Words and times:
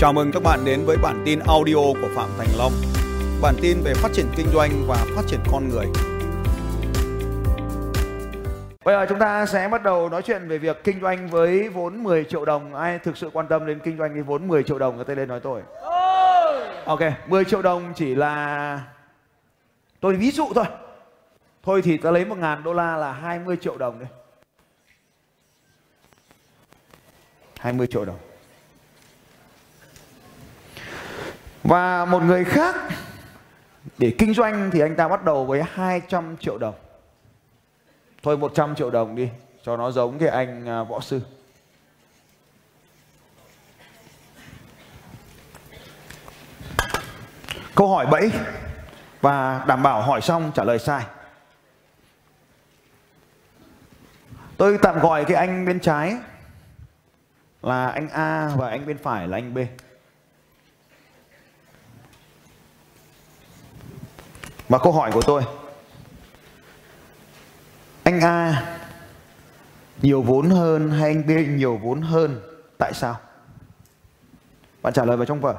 Chào 0.00 0.12
mừng 0.12 0.32
các 0.32 0.42
bạn 0.42 0.64
đến 0.64 0.84
với 0.86 0.96
bản 0.96 1.22
tin 1.24 1.38
audio 1.38 1.74
của 1.74 2.08
Phạm 2.14 2.28
Thành 2.38 2.48
Long. 2.58 2.72
Bản 3.42 3.54
tin 3.62 3.80
về 3.84 3.94
phát 3.94 4.08
triển 4.12 4.26
kinh 4.36 4.46
doanh 4.52 4.70
và 4.86 5.06
phát 5.16 5.22
triển 5.26 5.40
con 5.52 5.68
người. 5.68 5.86
Bây 8.84 8.94
giờ 8.94 9.06
chúng 9.08 9.18
ta 9.18 9.46
sẽ 9.46 9.68
bắt 9.68 9.82
đầu 9.82 10.08
nói 10.08 10.22
chuyện 10.22 10.48
về 10.48 10.58
việc 10.58 10.84
kinh 10.84 11.00
doanh 11.00 11.28
với 11.28 11.68
vốn 11.68 12.02
10 12.02 12.24
triệu 12.24 12.44
đồng. 12.44 12.74
Ai 12.74 12.98
thực 12.98 13.16
sự 13.16 13.30
quan 13.32 13.46
tâm 13.48 13.66
đến 13.66 13.78
kinh 13.84 13.98
doanh 13.98 14.12
với 14.12 14.22
vốn 14.22 14.48
10 14.48 14.62
triệu 14.62 14.78
đồng 14.78 14.98
có 14.98 15.04
tay 15.04 15.16
lên 15.16 15.28
nói 15.28 15.40
tôi. 15.40 15.62
Ok, 16.84 17.00
10 17.26 17.44
triệu 17.44 17.62
đồng 17.62 17.92
chỉ 17.96 18.14
là 18.14 18.80
tôi 20.00 20.14
ví 20.14 20.30
dụ 20.30 20.48
thôi. 20.54 20.64
Thôi 21.62 21.82
thì 21.84 21.96
ta 21.96 22.10
lấy 22.10 22.24
1 22.24 22.38
ngàn 22.38 22.62
đô 22.62 22.72
la 22.72 22.96
là 22.96 23.12
20 23.12 23.56
triệu 23.60 23.78
đồng 23.78 24.00
đi. 24.00 24.06
20 27.58 27.86
triệu 27.86 28.04
đồng. 28.04 28.29
Và 31.62 32.04
một 32.04 32.22
người 32.22 32.44
khác, 32.44 32.74
để 33.98 34.14
kinh 34.18 34.34
doanh 34.34 34.70
thì 34.70 34.80
anh 34.80 34.96
ta 34.96 35.08
bắt 35.08 35.24
đầu 35.24 35.44
với 35.44 35.62
200 35.72 36.36
triệu 36.36 36.58
đồng. 36.58 36.74
Thôi 38.22 38.38
100 38.38 38.74
triệu 38.74 38.90
đồng 38.90 39.16
đi, 39.16 39.28
cho 39.62 39.76
nó 39.76 39.90
giống 39.90 40.18
cái 40.18 40.28
anh 40.28 40.68
à, 40.68 40.82
võ 40.82 41.00
sư. 41.00 41.20
Câu 47.74 47.88
hỏi 47.88 48.06
bẫy, 48.06 48.30
và 49.20 49.64
đảm 49.68 49.82
bảo 49.82 50.02
hỏi 50.02 50.20
xong 50.20 50.52
trả 50.54 50.64
lời 50.64 50.78
sai. 50.78 51.04
Tôi 54.56 54.78
tạm 54.82 54.98
gọi 54.98 55.24
cái 55.24 55.36
anh 55.36 55.66
bên 55.66 55.80
trái 55.80 56.16
là 57.62 57.88
anh 57.88 58.08
A 58.08 58.50
và 58.56 58.68
anh 58.68 58.86
bên 58.86 58.98
phải 58.98 59.28
là 59.28 59.36
anh 59.36 59.54
B. 59.54 59.58
Và 64.70 64.78
câu 64.78 64.92
hỏi 64.92 65.10
của 65.12 65.22
tôi 65.22 65.42
Anh 68.02 68.20
A 68.20 68.62
nhiều 70.02 70.22
vốn 70.22 70.50
hơn 70.50 70.90
hay 70.90 71.10
anh 71.10 71.26
B 71.26 71.30
nhiều 71.58 71.76
vốn 71.82 72.00
hơn 72.00 72.40
Tại 72.78 72.92
sao? 72.94 73.16
Bạn 74.82 74.92
trả 74.92 75.04
lời 75.04 75.16
vào 75.16 75.26
trong 75.26 75.40
vở 75.40 75.54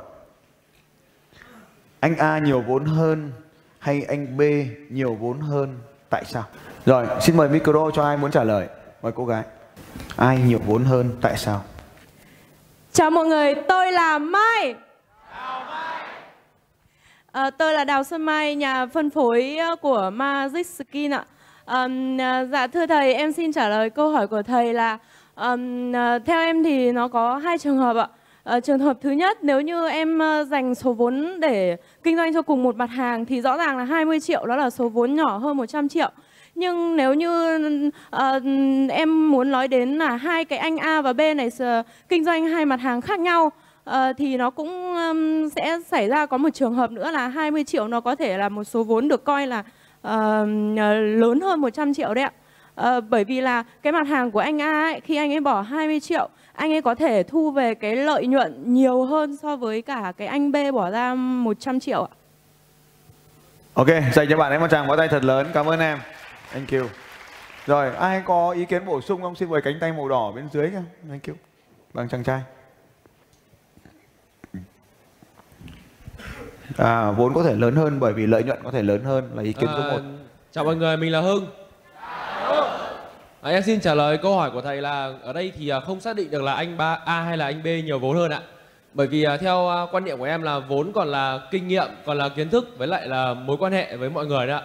Anh 2.00 2.18
A 2.18 2.38
nhiều 2.38 2.62
vốn 2.62 2.86
hơn 2.86 3.32
hay 3.80 4.04
anh 4.04 4.38
B 4.38 4.42
nhiều 4.90 5.16
vốn 5.16 5.40
hơn 5.40 5.80
Tại 6.10 6.26
sao? 6.26 6.44
Rồi 6.86 7.08
xin 7.22 7.38
mời 7.38 7.50
micro 7.50 7.92
cho 7.94 8.04
ai 8.04 8.18
muốn 8.18 8.32
trả 8.32 8.44
lời 8.44 8.68
Mời 9.02 9.12
cô 9.16 9.26
gái 9.26 9.44
Ai 10.16 10.38
nhiều 10.38 10.60
vốn 10.66 10.84
hơn 10.84 11.10
tại 11.22 11.38
sao? 11.38 11.64
Chào 12.92 13.12
mọi 13.12 13.26
người, 13.26 13.56
tôi 13.68 13.92
là 13.92 14.18
Mai 14.18 14.76
Ờ, 17.32 17.44
à, 17.44 17.50
tôi 17.50 17.74
là 17.74 17.84
Đào 17.84 18.04
Xuân 18.04 18.22
Mai, 18.22 18.56
nhà 18.56 18.86
phân 18.86 19.10
phối 19.10 19.58
ờ, 19.58 19.76
của 19.76 20.10
Magic 20.14 20.68
Skin 20.68 21.12
ạ. 21.12 21.26
À, 21.66 21.88
dạ 22.52 22.68
thưa 22.68 22.86
thầy, 22.86 23.14
em 23.14 23.32
xin 23.32 23.52
trả 23.54 23.70
lời 23.70 23.90
câu 23.90 24.10
hỏi 24.10 24.28
của 24.28 24.42
thầy 24.42 24.74
là 24.74 24.98
um, 25.36 25.92
theo 26.26 26.40
em 26.40 26.64
thì 26.64 26.92
nó 26.92 27.08
có 27.08 27.38
hai 27.38 27.58
trường 27.58 27.78
hợp 27.78 27.96
ạ. 27.96 28.08
À, 28.44 28.60
trường 28.60 28.80
hợp 28.80 28.98
thứ 29.02 29.12
nhất 29.12 29.38
nếu 29.42 29.62
như 29.62 29.88
em 29.90 30.20
dành 30.50 30.76
số 30.76 30.94
vốn 30.94 31.40
để 31.40 31.78
kinh 32.04 32.18
doanh 32.18 32.34
cho 32.34 32.42
cùng 32.42 32.64
một 32.64 32.76
mặt 32.76 32.90
hàng 32.90 33.26
thì 33.26 33.42
rõ 33.42 33.58
ràng 33.58 33.78
là 33.78 33.84
20 33.84 34.20
triệu 34.20 34.46
đó 34.46 34.56
là 34.56 34.70
số 34.70 34.90
vốn 34.90 35.16
nhỏ 35.16 35.38
hơn 35.38 35.58
100 35.58 35.90
triệu. 35.90 36.12
Nhưng 36.56 36.96
nếu 36.96 37.14
như 37.14 37.58
uh, 38.16 38.44
em 38.90 39.32
muốn 39.32 39.52
nói 39.52 39.68
đến 39.68 39.98
là 39.98 40.16
hai 40.16 40.46
cái 40.46 40.60
anh 40.60 40.78
A 40.78 41.02
và 41.02 41.14
B 41.14 41.22
này 41.36 41.48
uh, 41.48 41.86
kinh 42.10 42.26
doanh 42.26 42.46
hai 42.46 42.66
mặt 42.66 42.82
hàng 42.82 43.02
khác 43.02 43.20
nhau 43.20 43.52
Ờ, 43.84 44.14
thì 44.18 44.38
nó 44.38 44.50
cũng 44.50 44.96
um, 44.96 45.50
sẽ 45.56 45.80
xảy 45.92 46.08
ra 46.08 46.26
có 46.26 46.38
một 46.38 46.50
trường 46.54 46.74
hợp 46.74 46.92
nữa 46.92 47.12
là 47.12 47.28
20 47.28 47.64
triệu 47.64 47.88
nó 47.88 48.02
có 48.02 48.16
thể 48.16 48.38
là 48.38 48.50
một 48.50 48.64
số 48.64 48.84
vốn 48.84 49.08
được 49.08 49.24
coi 49.24 49.48
là 49.48 49.60
uh, 50.08 50.48
lớn 51.18 51.42
hơn 51.42 51.62
100 51.62 51.94
triệu 51.94 52.14
đấy 52.14 52.24
ạ. 52.24 52.32
Uh, 52.98 53.04
bởi 53.10 53.24
vì 53.24 53.42
là 53.42 53.64
cái 53.82 53.94
mặt 53.94 54.08
hàng 54.08 54.32
của 54.32 54.40
anh 54.40 54.62
A 54.62 54.82
ấy, 54.82 55.00
khi 55.00 55.16
anh 55.16 55.34
ấy 55.34 55.40
bỏ 55.40 55.62
20 55.62 56.00
triệu 56.00 56.30
anh 56.54 56.72
ấy 56.74 56.82
có 56.82 56.96
thể 56.96 57.24
thu 57.24 57.52
về 57.52 57.76
cái 57.76 57.96
lợi 57.96 58.28
nhuận 58.28 58.74
nhiều 58.74 59.04
hơn 59.04 59.38
so 59.38 59.56
với 59.56 59.82
cả 59.82 60.14
cái 60.18 60.28
anh 60.28 60.52
B 60.52 60.56
bỏ 60.74 60.90
ra 60.90 61.16
100 61.16 61.80
triệu 61.80 62.04
ạ. 62.04 62.16
Ok, 63.74 63.88
dành 64.14 64.28
cho 64.30 64.38
bạn 64.38 64.52
ấy 64.52 64.60
một 64.60 64.68
tràng 64.72 64.88
vỗ 64.88 64.98
tay 64.98 65.08
thật 65.08 65.24
lớn. 65.24 65.48
Cảm 65.54 65.66
ơn 65.66 65.80
em. 65.80 66.00
Thank 66.54 66.72
you. 66.72 66.84
Rồi, 67.66 67.96
ai 67.96 68.22
có 68.26 68.52
ý 68.52 68.66
kiến 68.66 68.86
bổ 68.86 69.02
sung 69.02 69.22
không? 69.22 69.36
Xin 69.36 69.50
mời 69.50 69.62
cánh 69.62 69.78
tay 69.80 69.92
màu 69.92 70.10
đỏ 70.10 70.32
bên 70.32 70.50
dưới 70.52 70.72
nhá 70.72 70.82
Thank 71.10 71.28
you. 71.28 71.36
Bằng 71.94 72.10
chàng 72.10 72.24
trai. 72.24 72.42
À, 76.78 77.12
vốn 77.12 77.34
có 77.34 77.44
thể 77.44 77.56
lớn 77.56 77.76
hơn 77.76 78.00
bởi 78.00 78.14
vì 78.14 78.28
lợi 78.28 78.44
nhuận 78.44 78.60
có 78.64 78.72
thể 78.72 78.84
lớn 78.84 79.04
hơn 79.04 79.30
là 79.36 79.44
ý 79.44 79.54
kiến 79.54 79.70
số 79.78 79.82
À, 79.82 79.92
1. 79.92 80.00
chào 80.52 80.64
mọi 80.64 80.76
người, 80.76 80.98
mình 80.98 81.12
là 81.12 81.22
Hưng. 81.22 81.48
À, 83.42 83.52
em 83.52 83.64
xin 83.64 83.80
trả 83.80 83.94
lời 83.94 84.18
câu 84.18 84.36
hỏi 84.36 84.52
của 84.52 84.62
thầy 84.62 84.82
là 84.82 85.14
ở 85.24 85.34
đây 85.34 85.52
thì 85.58 85.70
à, 85.70 85.80
không 85.80 86.00
xác 86.00 86.16
định 86.16 86.32
được 86.32 86.42
là 86.42 86.54
anh 86.54 86.78
ba 86.78 87.00
A 87.06 87.22
hay 87.22 87.38
là 87.38 87.46
anh 87.46 87.64
B 87.64 87.68
nhiều 87.86 88.00
vốn 88.00 88.18
hơn 88.18 88.32
ạ. 88.32 88.42
Bởi 88.94 89.08
vì 89.08 89.24
à, 89.24 89.38
theo 89.38 89.70
à, 89.70 89.86
quan 89.92 90.04
niệm 90.04 90.18
của 90.18 90.24
em 90.24 90.42
là 90.42 90.60
vốn 90.60 90.92
còn 90.94 91.08
là 91.08 91.40
kinh 91.52 91.68
nghiệm, 91.68 91.88
còn 92.06 92.18
là 92.18 92.30
kiến 92.30 92.50
thức 92.50 92.70
với 92.78 92.88
lại 92.88 93.08
là 93.08 93.34
mối 93.34 93.58
quan 93.60 93.74
hệ 93.74 93.98
với 93.98 94.10
mọi 94.10 94.26
người 94.26 94.48
đó 94.48 94.56
ạ. 94.56 94.64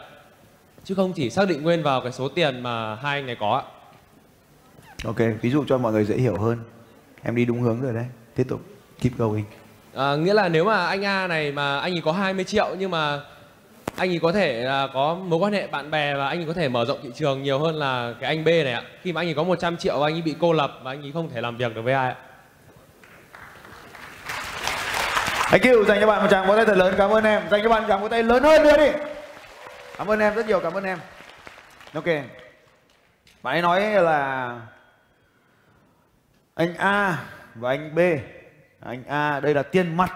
Chứ 0.84 0.95
không 0.95 1.12
chỉ 1.12 1.31
xác 1.31 1.49
định 1.49 1.62
nguyên 1.62 1.83
vào 1.83 2.00
cái 2.00 2.12
số 2.12 2.28
tiền 2.28 2.62
mà 2.62 2.95
hai 2.95 3.19
anh 3.19 3.27
này 3.27 3.37
có 3.41 3.56
ạ. 3.56 3.62
Ok, 5.05 5.16
ví 5.43 5.50
dụ 5.50 5.65
cho 5.69 5.78
mọi 5.78 5.93
người 5.93 6.05
dễ 6.05 6.16
hiểu 6.16 6.39
hơn. 6.39 6.59
Em 7.22 7.37
đi 7.37 7.45
đúng 7.45 7.61
hướng 7.61 7.81
rồi 7.83 7.93
đấy. 7.93 8.06
Tiếp 8.34 8.47
tục. 8.49 8.61
Keep 9.00 9.19
going. 9.19 9.45
À, 9.97 10.17
nghĩa 10.17 10.34
là 10.34 10.49
nếu 10.49 10.65
mà 10.65 10.87
anh 10.87 11.05
A 11.05 11.27
này 11.27 11.53
mà 11.53 11.79
anh 11.79 11.93
ấy 11.93 12.03
có 12.05 12.12
20 12.12 12.45
triệu 12.45 12.69
nhưng 12.79 12.91
mà 12.91 13.21
anh 13.97 14.11
ấy 14.11 14.19
có 14.23 14.33
thể 14.33 14.53
là 14.53 14.89
có 14.95 15.15
mối 15.15 15.39
quan 15.39 15.53
hệ 15.53 15.67
bạn 15.67 15.91
bè 15.91 16.15
và 16.15 16.29
anh 16.29 16.39
ấy 16.39 16.47
có 16.47 16.53
thể 16.53 16.69
mở 16.69 16.84
rộng 16.84 16.99
thị 17.03 17.11
trường 17.15 17.43
nhiều 17.43 17.59
hơn 17.59 17.75
là 17.75 18.15
cái 18.21 18.37
anh 18.37 18.45
B 18.45 18.47
này 18.47 18.73
ạ. 18.73 18.83
Khi 19.03 19.12
mà 19.12 19.21
anh 19.21 19.29
ấy 19.29 19.34
có 19.34 19.43
100 19.43 19.77
triệu 19.77 19.99
và 20.01 20.07
anh 20.07 20.15
ấy 20.15 20.23
bị 20.23 20.34
cô 20.41 20.53
lập 20.53 20.73
và 20.83 20.91
anh 20.93 21.03
ấy 21.03 21.12
không 21.12 21.31
thể 21.31 21.41
làm 21.41 21.57
việc 21.57 21.75
được 21.75 21.83
với 21.83 21.95
ai 21.95 22.09
ạ. 22.09 22.17
Thank 25.51 25.62
you, 25.65 25.84
dành 25.84 26.01
cho 26.01 26.07
bạn 26.07 26.23
một 26.23 26.28
tràng 26.31 26.47
vỗ 26.47 26.57
tay 26.57 26.67
thật 26.67 26.77
lớn. 26.77 26.95
Cảm 26.99 27.11
ơn 27.11 27.25
em. 27.25 27.43
Dành 27.51 27.63
cho 27.63 27.69
bạn 27.69 27.83
một 27.83 27.89
tràng 27.89 28.01
vỗ 28.01 28.09
tay 28.09 28.23
lớn 28.23 28.43
hơn 28.43 28.63
nữa 28.63 28.77
đi. 28.77 28.99
Cảm 29.99 30.11
ơn 30.11 30.21
em 30.21 30.34
rất 30.34 30.47
nhiều, 30.47 30.61
cảm 30.61 30.75
ơn 30.75 30.84
em. 30.84 30.99
Ok. 31.95 32.07
Bạn 33.43 33.55
ấy 33.55 33.63
nói 33.63 33.81
là 33.81 34.51
anh 36.55 36.75
A 36.77 37.19
và 37.55 37.71
anh 37.71 37.95
B. 37.95 37.99
Anh 38.86 39.04
A 39.04 39.41
đây 39.41 39.54
là 39.54 39.62
tiền 39.62 39.97
mặt 39.97 40.12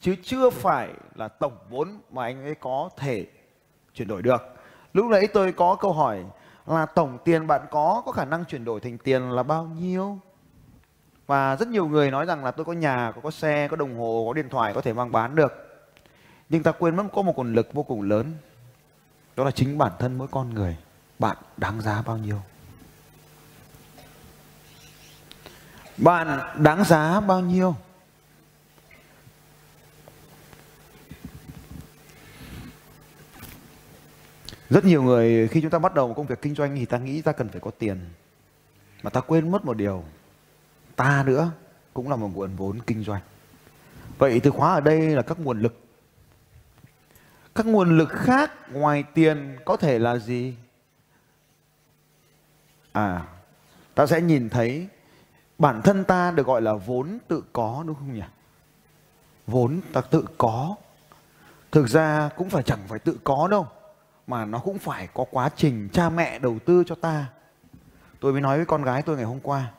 chứ 0.00 0.16
chưa 0.22 0.50
phải 0.50 0.88
là 1.14 1.28
tổng 1.28 1.56
vốn 1.70 2.00
mà 2.10 2.24
anh 2.24 2.44
ấy 2.44 2.54
có 2.54 2.90
thể 2.96 3.26
chuyển 3.94 4.08
đổi 4.08 4.22
được. 4.22 4.42
Lúc 4.92 5.06
nãy 5.06 5.28
tôi 5.32 5.52
có 5.52 5.76
câu 5.80 5.92
hỏi 5.92 6.24
là 6.66 6.86
tổng 6.86 7.18
tiền 7.24 7.46
bạn 7.46 7.60
có 7.70 8.02
có 8.06 8.12
khả 8.12 8.24
năng 8.24 8.44
chuyển 8.44 8.64
đổi 8.64 8.80
thành 8.80 8.98
tiền 8.98 9.30
là 9.30 9.42
bao 9.42 9.64
nhiêu? 9.64 10.18
Và 11.26 11.56
rất 11.56 11.68
nhiều 11.68 11.86
người 11.86 12.10
nói 12.10 12.26
rằng 12.26 12.44
là 12.44 12.50
tôi 12.50 12.64
có 12.64 12.72
nhà, 12.72 13.12
có, 13.14 13.20
có 13.20 13.30
xe, 13.30 13.68
có 13.68 13.76
đồng 13.76 13.98
hồ, 13.98 14.24
có 14.28 14.34
điện 14.34 14.48
thoại 14.48 14.74
có 14.74 14.80
thể 14.80 14.92
mang 14.92 15.12
bán 15.12 15.34
được. 15.34 15.52
Nhưng 16.48 16.62
ta 16.62 16.72
quên 16.72 16.96
mất 16.96 17.04
có 17.12 17.22
một 17.22 17.36
nguồn 17.36 17.54
lực 17.54 17.72
vô 17.72 17.82
cùng 17.82 18.02
lớn. 18.02 18.32
Đó 19.36 19.44
là 19.44 19.50
chính 19.50 19.78
bản 19.78 19.92
thân 19.98 20.18
mỗi 20.18 20.28
con 20.30 20.54
người. 20.54 20.76
Bạn 21.18 21.36
đáng 21.56 21.80
giá 21.80 22.02
bao 22.06 22.18
nhiêu? 22.18 22.36
Bạn 26.02 26.40
đáng 26.62 26.84
giá 26.84 27.20
bao 27.20 27.40
nhiêu? 27.40 27.76
Rất 34.70 34.84
nhiều 34.84 35.02
người 35.02 35.48
khi 35.48 35.60
chúng 35.60 35.70
ta 35.70 35.78
bắt 35.78 35.94
đầu 35.94 36.08
một 36.08 36.14
công 36.16 36.26
việc 36.26 36.42
kinh 36.42 36.54
doanh 36.54 36.76
thì 36.76 36.84
ta 36.84 36.98
nghĩ 36.98 37.22
ta 37.22 37.32
cần 37.32 37.48
phải 37.48 37.60
có 37.60 37.70
tiền. 37.78 38.00
Mà 39.02 39.10
ta 39.10 39.20
quên 39.20 39.50
mất 39.50 39.64
một 39.64 39.76
điều. 39.76 40.04
Ta 40.96 41.22
nữa 41.26 41.50
cũng 41.94 42.10
là 42.10 42.16
một 42.16 42.30
nguồn 42.34 42.56
vốn 42.56 42.78
kinh 42.86 43.04
doanh. 43.04 43.22
Vậy 44.18 44.40
từ 44.40 44.50
khóa 44.50 44.74
ở 44.74 44.80
đây 44.80 45.00
là 45.00 45.22
các 45.22 45.40
nguồn 45.40 45.60
lực. 45.60 45.80
Các 47.54 47.66
nguồn 47.66 47.98
lực 47.98 48.08
khác 48.08 48.72
ngoài 48.72 49.04
tiền 49.14 49.56
có 49.64 49.76
thể 49.76 49.98
là 49.98 50.16
gì? 50.16 50.54
À, 52.92 53.26
ta 53.94 54.06
sẽ 54.06 54.20
nhìn 54.20 54.48
thấy 54.48 54.88
bản 55.60 55.82
thân 55.82 56.04
ta 56.04 56.30
được 56.30 56.46
gọi 56.46 56.62
là 56.62 56.74
vốn 56.74 57.18
tự 57.28 57.44
có 57.52 57.84
đúng 57.86 57.96
không 57.96 58.14
nhỉ? 58.14 58.22
Vốn 59.46 59.80
ta 59.92 60.00
tự 60.00 60.24
có. 60.38 60.74
Thực 61.72 61.88
ra 61.88 62.30
cũng 62.36 62.50
phải 62.50 62.62
chẳng 62.62 62.78
phải 62.88 62.98
tự 62.98 63.18
có 63.24 63.48
đâu 63.48 63.66
mà 64.26 64.44
nó 64.44 64.58
cũng 64.58 64.78
phải 64.78 65.08
có 65.14 65.24
quá 65.30 65.50
trình 65.56 65.88
cha 65.92 66.10
mẹ 66.10 66.38
đầu 66.38 66.58
tư 66.66 66.84
cho 66.86 66.94
ta. 66.94 67.26
Tôi 68.20 68.32
mới 68.32 68.40
nói 68.40 68.56
với 68.56 68.66
con 68.66 68.82
gái 68.82 69.02
tôi 69.02 69.16
ngày 69.16 69.24
hôm 69.24 69.40
qua. 69.40 69.70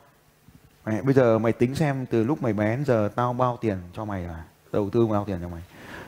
Mày, 0.84 1.02
bây 1.02 1.14
giờ 1.14 1.38
mày 1.38 1.52
tính 1.52 1.74
xem 1.74 2.06
từ 2.06 2.24
lúc 2.24 2.42
mày 2.42 2.52
bé 2.52 2.76
đến 2.76 2.84
giờ 2.84 3.08
tao 3.14 3.32
bao 3.32 3.58
tiền 3.60 3.78
cho 3.92 4.04
mày 4.04 4.24
à? 4.24 4.44
Đầu 4.72 4.90
tư 4.90 5.06
bao 5.06 5.24
tiền 5.24 5.38
cho 5.42 5.48
mày. 5.48 5.62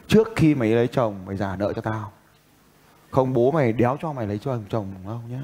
Trước 0.08 0.28
khi 0.36 0.54
mày 0.54 0.68
lấy 0.68 0.88
chồng 0.88 1.26
mày 1.26 1.36
giả 1.36 1.56
nợ 1.56 1.72
cho 1.72 1.82
tao. 1.82 2.12
Không 3.10 3.32
bố 3.32 3.50
mày 3.50 3.72
đéo 3.72 3.96
cho 4.02 4.12
mày 4.12 4.26
lấy 4.26 4.38
chồng 4.38 4.64
chồng 4.68 4.94
không 5.06 5.30
nhá. 5.30 5.42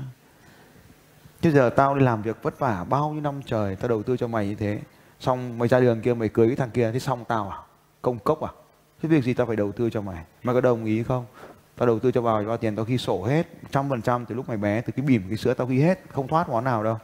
Chứ 1.41 1.51
giờ 1.51 1.71
tao 1.77 1.95
đi 1.95 2.05
làm 2.05 2.23
việc 2.23 2.43
vất 2.43 2.59
vả 2.59 2.85
bao 2.89 3.11
nhiêu 3.11 3.21
năm 3.21 3.41
trời, 3.47 3.77
tao 3.77 3.89
đầu 3.89 4.03
tư 4.03 4.17
cho 4.17 4.27
mày 4.29 4.49
như 4.49 4.55
thế. 4.55 4.81
xong 5.21 5.59
mày 5.59 5.69
ra 5.69 5.81
đường 5.81 6.01
kia, 6.01 6.15
mày 6.15 6.29
cưới 6.29 6.47
cái 6.47 6.57
thằng 6.57 6.71
kia, 6.71 6.91
thế 6.93 6.99
xong 6.99 7.25
tao 7.29 7.51
à? 7.51 7.59
Công 8.03 8.19
cốc 8.19 8.41
à? 8.41 8.51
Thế 9.03 9.09
việc 9.09 9.25
gì 9.25 9.35
tao 9.35 9.47
phải 9.47 9.57
đầu 9.57 9.73
tư 9.73 9.91
cho 9.91 10.01
mày? 10.01 10.25
Mày 10.43 10.55
có 10.55 10.61
đồng 10.61 10.85
ý 10.85 11.03
không? 11.03 11.27
Tao 11.77 11.87
đầu 11.87 11.99
tư 11.99 12.13
cho 12.13 12.21
vào 12.21 12.45
bao 12.45 12.57
tiền 12.57 12.77
tao 12.77 12.85
ghi 12.85 12.99
sổ 12.99 13.25
hết, 13.25 13.47
trăm 13.71 13.89
phần 13.89 14.03
trăm 14.03 14.27
từ 14.27 14.35
lúc 14.35 14.49
mày 14.49 14.57
bé, 14.57 14.81
từ 14.81 14.93
cái 14.97 15.07
bỉm 15.07 15.23
cái 15.29 15.37
sữa 15.37 15.55
tao 15.55 15.67
ghi 15.67 15.79
hết, 15.79 16.01
không 16.09 16.29
thoát 16.29 16.49
món 16.49 16.65
nào 16.65 16.85
đâu. 16.85 16.99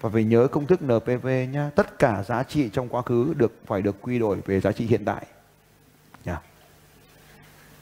Và 0.00 0.10
phải 0.10 0.24
nhớ 0.24 0.48
công 0.52 0.66
thức 0.66 0.80
NPV 0.82 1.28
nhá, 1.52 1.70
tất 1.74 1.98
cả 1.98 2.22
giá 2.22 2.42
trị 2.42 2.70
trong 2.72 2.88
quá 2.88 3.02
khứ 3.02 3.34
được, 3.36 3.52
phải 3.66 3.82
được 3.82 3.96
quy 4.02 4.18
đổi 4.18 4.38
về 4.46 4.60
giá 4.60 4.72
trị 4.72 4.86
hiện 4.86 5.04
tại. 5.04 5.26
Yeah. 6.24 6.42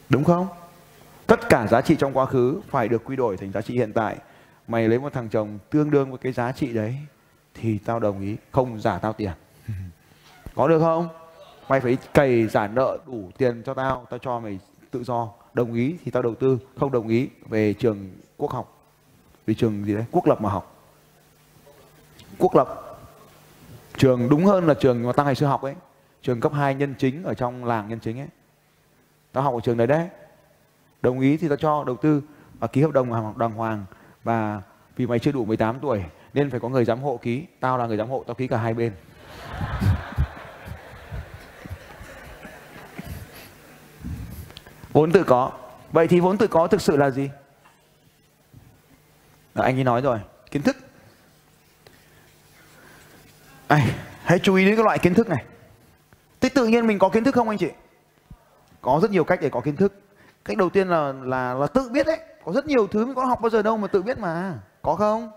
đúng 0.09 0.25
không? 0.25 0.47
Tất 1.27 1.49
cả 1.49 1.67
giá 1.67 1.81
trị 1.81 1.97
trong 1.97 2.13
quá 2.13 2.27
khứ 2.27 2.61
phải 2.71 2.89
được 2.89 3.05
quy 3.05 3.17
đổi 3.17 3.37
thành 3.37 3.53
giá 3.53 3.61
trị 3.61 3.75
hiện 3.75 3.93
tại 3.93 4.17
mày 4.69 4.89
lấy 4.89 4.99
một 4.99 5.13
thằng 5.13 5.29
chồng 5.29 5.59
tương 5.71 5.91
đương 5.91 6.11
với 6.11 6.19
cái 6.19 6.33
giá 6.33 6.53
trị 6.53 6.73
đấy 6.73 6.97
thì 7.55 7.79
tao 7.79 8.01
đồng 8.01 8.21
ý 8.21 8.37
không 8.53 8.81
giả 8.81 8.99
tao 8.99 9.13
tiền. 9.13 9.33
Có 10.55 10.69
được 10.69 10.79
không? 10.81 11.09
Mày 11.69 11.81
phải 11.81 11.97
cày 12.15 12.47
giả 12.47 12.67
nợ 12.67 12.99
đủ 13.07 13.31
tiền 13.39 13.63
cho 13.67 13.75
tao 13.75 14.07
tao 14.11 14.19
cho 14.19 14.41
mày 14.41 14.59
tự 14.91 15.05
do. 15.05 15.29
Đồng 15.55 15.75
ý 15.75 15.97
thì 16.05 16.11
tao 16.11 16.23
đầu 16.23 16.35
tư 16.35 16.59
không 16.77 16.93
đồng 16.93 17.09
ý 17.09 17.29
về 17.49 17.73
trường 17.73 18.11
quốc 18.37 18.51
học. 18.51 18.83
Về 19.47 19.55
trường 19.55 19.85
gì 19.85 19.95
đấy? 19.95 20.05
Quốc 20.11 20.27
lập 20.27 20.41
mà 20.41 20.51
học. 20.51 20.77
Quốc 22.39 22.55
lập. 22.57 22.99
Trường 23.97 24.29
đúng 24.29 24.45
hơn 24.45 24.67
là 24.67 24.75
trường 24.75 25.03
mà 25.03 25.13
tao 25.13 25.27
ngày 25.27 25.35
xưa 25.35 25.47
học 25.47 25.63
ấy. 25.63 25.75
Trường 26.23 26.41
cấp 26.41 26.53
2 26.53 26.75
nhân 26.75 26.95
chính 26.99 27.25
ở 27.25 27.35
trong 27.35 27.65
làng 27.65 27.89
nhân 27.89 27.99
chính 27.99 28.19
ấy. 28.19 28.29
Tao 29.33 29.45
học 29.45 29.55
ở 29.55 29.61
trường 29.61 29.77
đấy 29.77 29.87
đấy. 29.87 30.09
Đồng 31.03 31.21
ý 31.21 31.37
thì 31.37 31.49
tao 31.49 31.57
cho 31.57 31.85
đầu 31.85 31.97
tư. 31.97 32.23
Và 32.59 32.67
ký 32.67 32.83
hợp 32.83 32.91
đồng 32.93 33.39
đàng 33.39 33.53
hoàng 33.53 33.85
và 34.25 34.63
vì 34.97 35.07
mày 35.07 35.19
chưa 35.19 35.33
đủ 35.33 35.45
18 35.45 35.81
tuổi 35.81 36.05
nên 36.35 36.51
phải 36.51 36.61
có 36.61 36.69
người 36.69 36.85
giám 36.85 37.01
hộ 37.01 37.19
ký. 37.23 37.47
Tao 37.61 37.79
là 37.79 37.87
người 37.87 37.97
giám 37.97 38.09
hộ 38.09 38.25
tao 38.27 38.35
ký 38.35 38.47
cả 38.47 38.59
hai 38.59 38.75
bên. 38.75 38.93
Vốn 44.93 45.13
tự 45.13 45.25
có. 45.25 45.53
Vậy 45.93 46.09
thì 46.09 46.21
vốn 46.21 46.39
tự 46.39 46.47
có 46.47 46.67
thực 46.67 46.81
sự 46.81 46.97
là 46.97 47.11
gì? 47.11 47.31
Đó, 49.55 49.65
anh 49.65 49.79
ấy 49.79 49.85
nói 49.85 50.01
rồi. 50.01 50.21
Kiến 50.51 50.63
thức. 50.63 50.77
Ai, 53.67 53.95
hãy 54.25 54.39
chú 54.39 54.55
ý 54.55 54.65
đến 54.65 54.77
cái 54.77 54.85
loại 54.85 54.99
kiến 54.99 55.15
thức 55.15 55.29
này. 55.29 55.45
Thế 56.41 56.49
tự 56.49 56.67
nhiên 56.67 56.87
mình 56.87 56.99
có 56.99 57.09
kiến 57.09 57.25
thức 57.25 57.35
không 57.35 57.49
anh 57.49 57.59
chị? 57.59 57.71
Có 58.81 58.99
rất 59.03 59.11
nhiều 59.11 59.25
cách 59.25 59.39
để 59.43 59.49
có 59.49 59.61
kiến 59.61 59.77
thức. 59.77 59.93
Cách 60.45 60.57
đầu 60.57 60.71
tiên 60.71 60.89
là 60.89 61.13
là 61.13 61.55
là 61.55 61.67
tự 61.67 61.89
biết 61.93 62.07
đấy 62.07 62.21
có 62.45 62.53
rất 62.53 62.67
nhiều 62.67 62.87
thứ 62.87 63.07
mình 63.07 63.15
có 63.15 63.25
học 63.25 63.41
bao 63.41 63.51
giờ 63.51 63.63
đâu 63.63 63.77
mà 63.77 63.89
tự 63.89 64.03
biết 64.03 64.19
mà. 64.19 64.59
Có 64.83 64.95
không? 64.95 65.31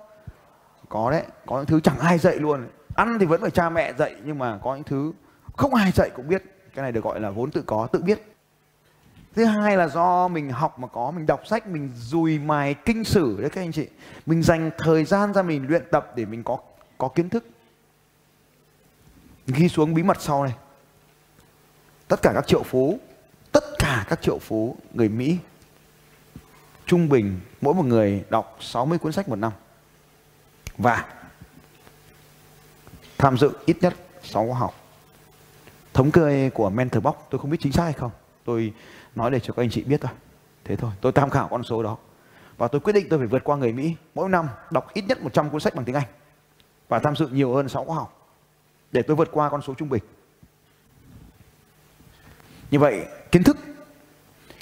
Có 0.90 1.12
đấy. 1.12 1.24
Có 1.46 1.58
những 1.58 1.66
thứ 1.66 1.80
chẳng 1.80 2.00
ai 2.00 2.18
dạy 2.18 2.36
luôn. 2.36 2.68
Ăn 2.96 3.18
thì 3.20 3.26
vẫn 3.26 3.42
phải 3.42 3.52
cha 3.52 3.70
mẹ 3.70 3.94
dạy, 3.94 4.16
nhưng 4.26 4.40
mà 4.40 4.60
có 4.64 4.76
những 4.76 4.84
thứ 4.84 5.12
không 5.58 5.74
ai 5.74 5.92
dạy 5.96 6.10
cũng 6.16 6.28
biết. 6.28 6.44
Cái 6.76 6.84
này 6.84 6.92
được 6.92 7.04
gọi 7.04 7.20
là 7.20 7.30
vốn 7.30 7.52
tự 7.52 7.64
có, 7.66 7.88
tự 7.92 8.02
biết. 8.02 8.34
Thứ 9.36 9.46
hai 9.46 9.78
là 9.78 9.88
do 9.88 10.28
mình 10.28 10.50
học 10.50 10.80
mà 10.80 10.88
có, 10.88 11.12
mình 11.12 11.26
đọc 11.26 11.48
sách, 11.48 11.68
mình 11.68 11.92
dùi 11.96 12.40
mài 12.40 12.74
kinh 12.74 13.04
sử 13.04 13.38
đấy 13.42 13.50
các 13.50 13.62
anh 13.62 13.72
chị. 13.72 13.88
Mình 14.26 14.44
dành 14.44 14.72
thời 14.78 15.04
gian 15.04 15.34
ra 15.34 15.42
mình 15.42 15.68
luyện 15.68 15.84
tập 15.92 16.14
để 16.16 16.26
mình 16.26 16.44
có 16.44 16.58
có 16.98 17.08
kiến 17.08 17.30
thức. 17.30 17.46
Ghi 19.48 19.70
xuống 19.70 19.94
bí 19.94 20.04
mật 20.04 20.22
sau 20.22 20.44
này. 20.44 20.54
Tất 22.08 22.22
cả 22.22 22.32
các 22.36 22.48
triệu 22.48 22.64
phú, 22.64 23.00
tất 23.52 23.64
cả 23.80 24.06
các 24.10 24.22
triệu 24.22 24.40
phú 24.40 24.78
người 24.94 25.10
Mỹ 25.10 25.38
trung 26.88 27.10
bình 27.10 27.40
mỗi 27.62 27.74
một 27.74 27.86
người 27.86 28.24
đọc 28.30 28.58
60 28.60 28.98
cuốn 28.98 29.12
sách 29.12 29.30
một 29.30 29.36
năm 29.36 29.52
và 30.78 31.06
tham 33.18 33.38
dự 33.38 33.52
ít 33.66 33.78
nhất 33.82 33.94
6 34.24 34.48
khóa 34.48 34.60
học. 34.60 34.76
Thống 35.94 36.12
kê 36.12 36.50
của 36.50 36.70
Mentor 36.70 37.04
Box 37.04 37.16
tôi 37.30 37.40
không 37.40 37.50
biết 37.50 37.58
chính 37.62 37.72
xác 37.72 37.84
hay 37.84 37.94
không. 37.94 38.12
Tôi 38.46 38.74
nói 39.16 39.32
để 39.32 39.40
cho 39.40 39.54
các 39.54 39.64
anh 39.64 39.70
chị 39.70 39.84
biết 39.84 40.02
thôi. 40.02 40.12
Thế 40.64 40.76
thôi, 40.76 40.92
tôi 41.02 41.12
tham 41.12 41.30
khảo 41.30 41.48
con 41.48 41.64
số 41.64 41.84
đó. 41.84 41.98
Và 42.58 42.68
tôi 42.68 42.82
quyết 42.82 42.94
định 42.94 43.08
tôi 43.10 43.20
phải 43.20 43.28
vượt 43.28 43.44
qua 43.44 43.58
người 43.58 43.74
Mỹ 43.74 43.96
mỗi 44.16 44.30
năm 44.30 44.48
đọc 44.72 44.94
ít 44.94 45.06
nhất 45.08 45.22
100 45.22 45.50
cuốn 45.50 45.62
sách 45.62 45.76
bằng 45.76 45.86
tiếng 45.86 45.96
Anh 45.96 46.08
và 46.88 47.00
tham 47.00 47.16
dự 47.16 47.28
nhiều 47.28 47.54
hơn 47.54 47.70
6 47.70 47.86
khóa 47.86 47.96
học 47.96 48.30
để 48.92 49.02
tôi 49.02 49.16
vượt 49.16 49.30
qua 49.32 49.50
con 49.50 49.62
số 49.62 49.74
trung 49.74 49.90
bình. 49.90 50.04
Như 52.72 52.80
vậy, 52.80 53.06
kiến 53.32 53.44
thức 53.44 53.58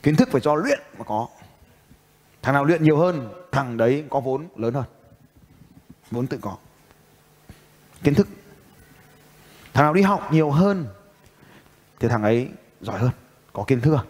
kiến 0.03 0.15
thức 0.15 0.29
phải 0.31 0.41
do 0.41 0.55
luyện 0.55 0.79
mà 0.97 1.03
có. 1.03 1.27
Thằng 2.45 2.53
nào 2.53 2.65
luyện 2.65 2.83
nhiều 2.83 2.97
hơn, 2.97 3.29
thằng 3.51 3.77
đấy 3.77 4.05
có 4.09 4.19
vốn 4.19 4.47
lớn 4.55 4.73
hơn. 4.73 4.83
Vốn 6.11 6.27
tự 6.27 6.39
có. 6.41 6.57
Kiến 8.03 8.13
thức. 8.13 8.27
Thằng 9.73 9.85
nào 9.85 9.93
đi 9.93 10.01
học 10.01 10.27
nhiều 10.31 10.51
hơn 10.51 10.87
thì 11.99 12.07
thằng 12.07 12.23
ấy 12.23 12.49
giỏi 12.81 12.99
hơn, 12.99 13.11
có 13.53 13.63
kiến 13.67 13.81
thức 13.81 13.95
hơn. 13.95 14.07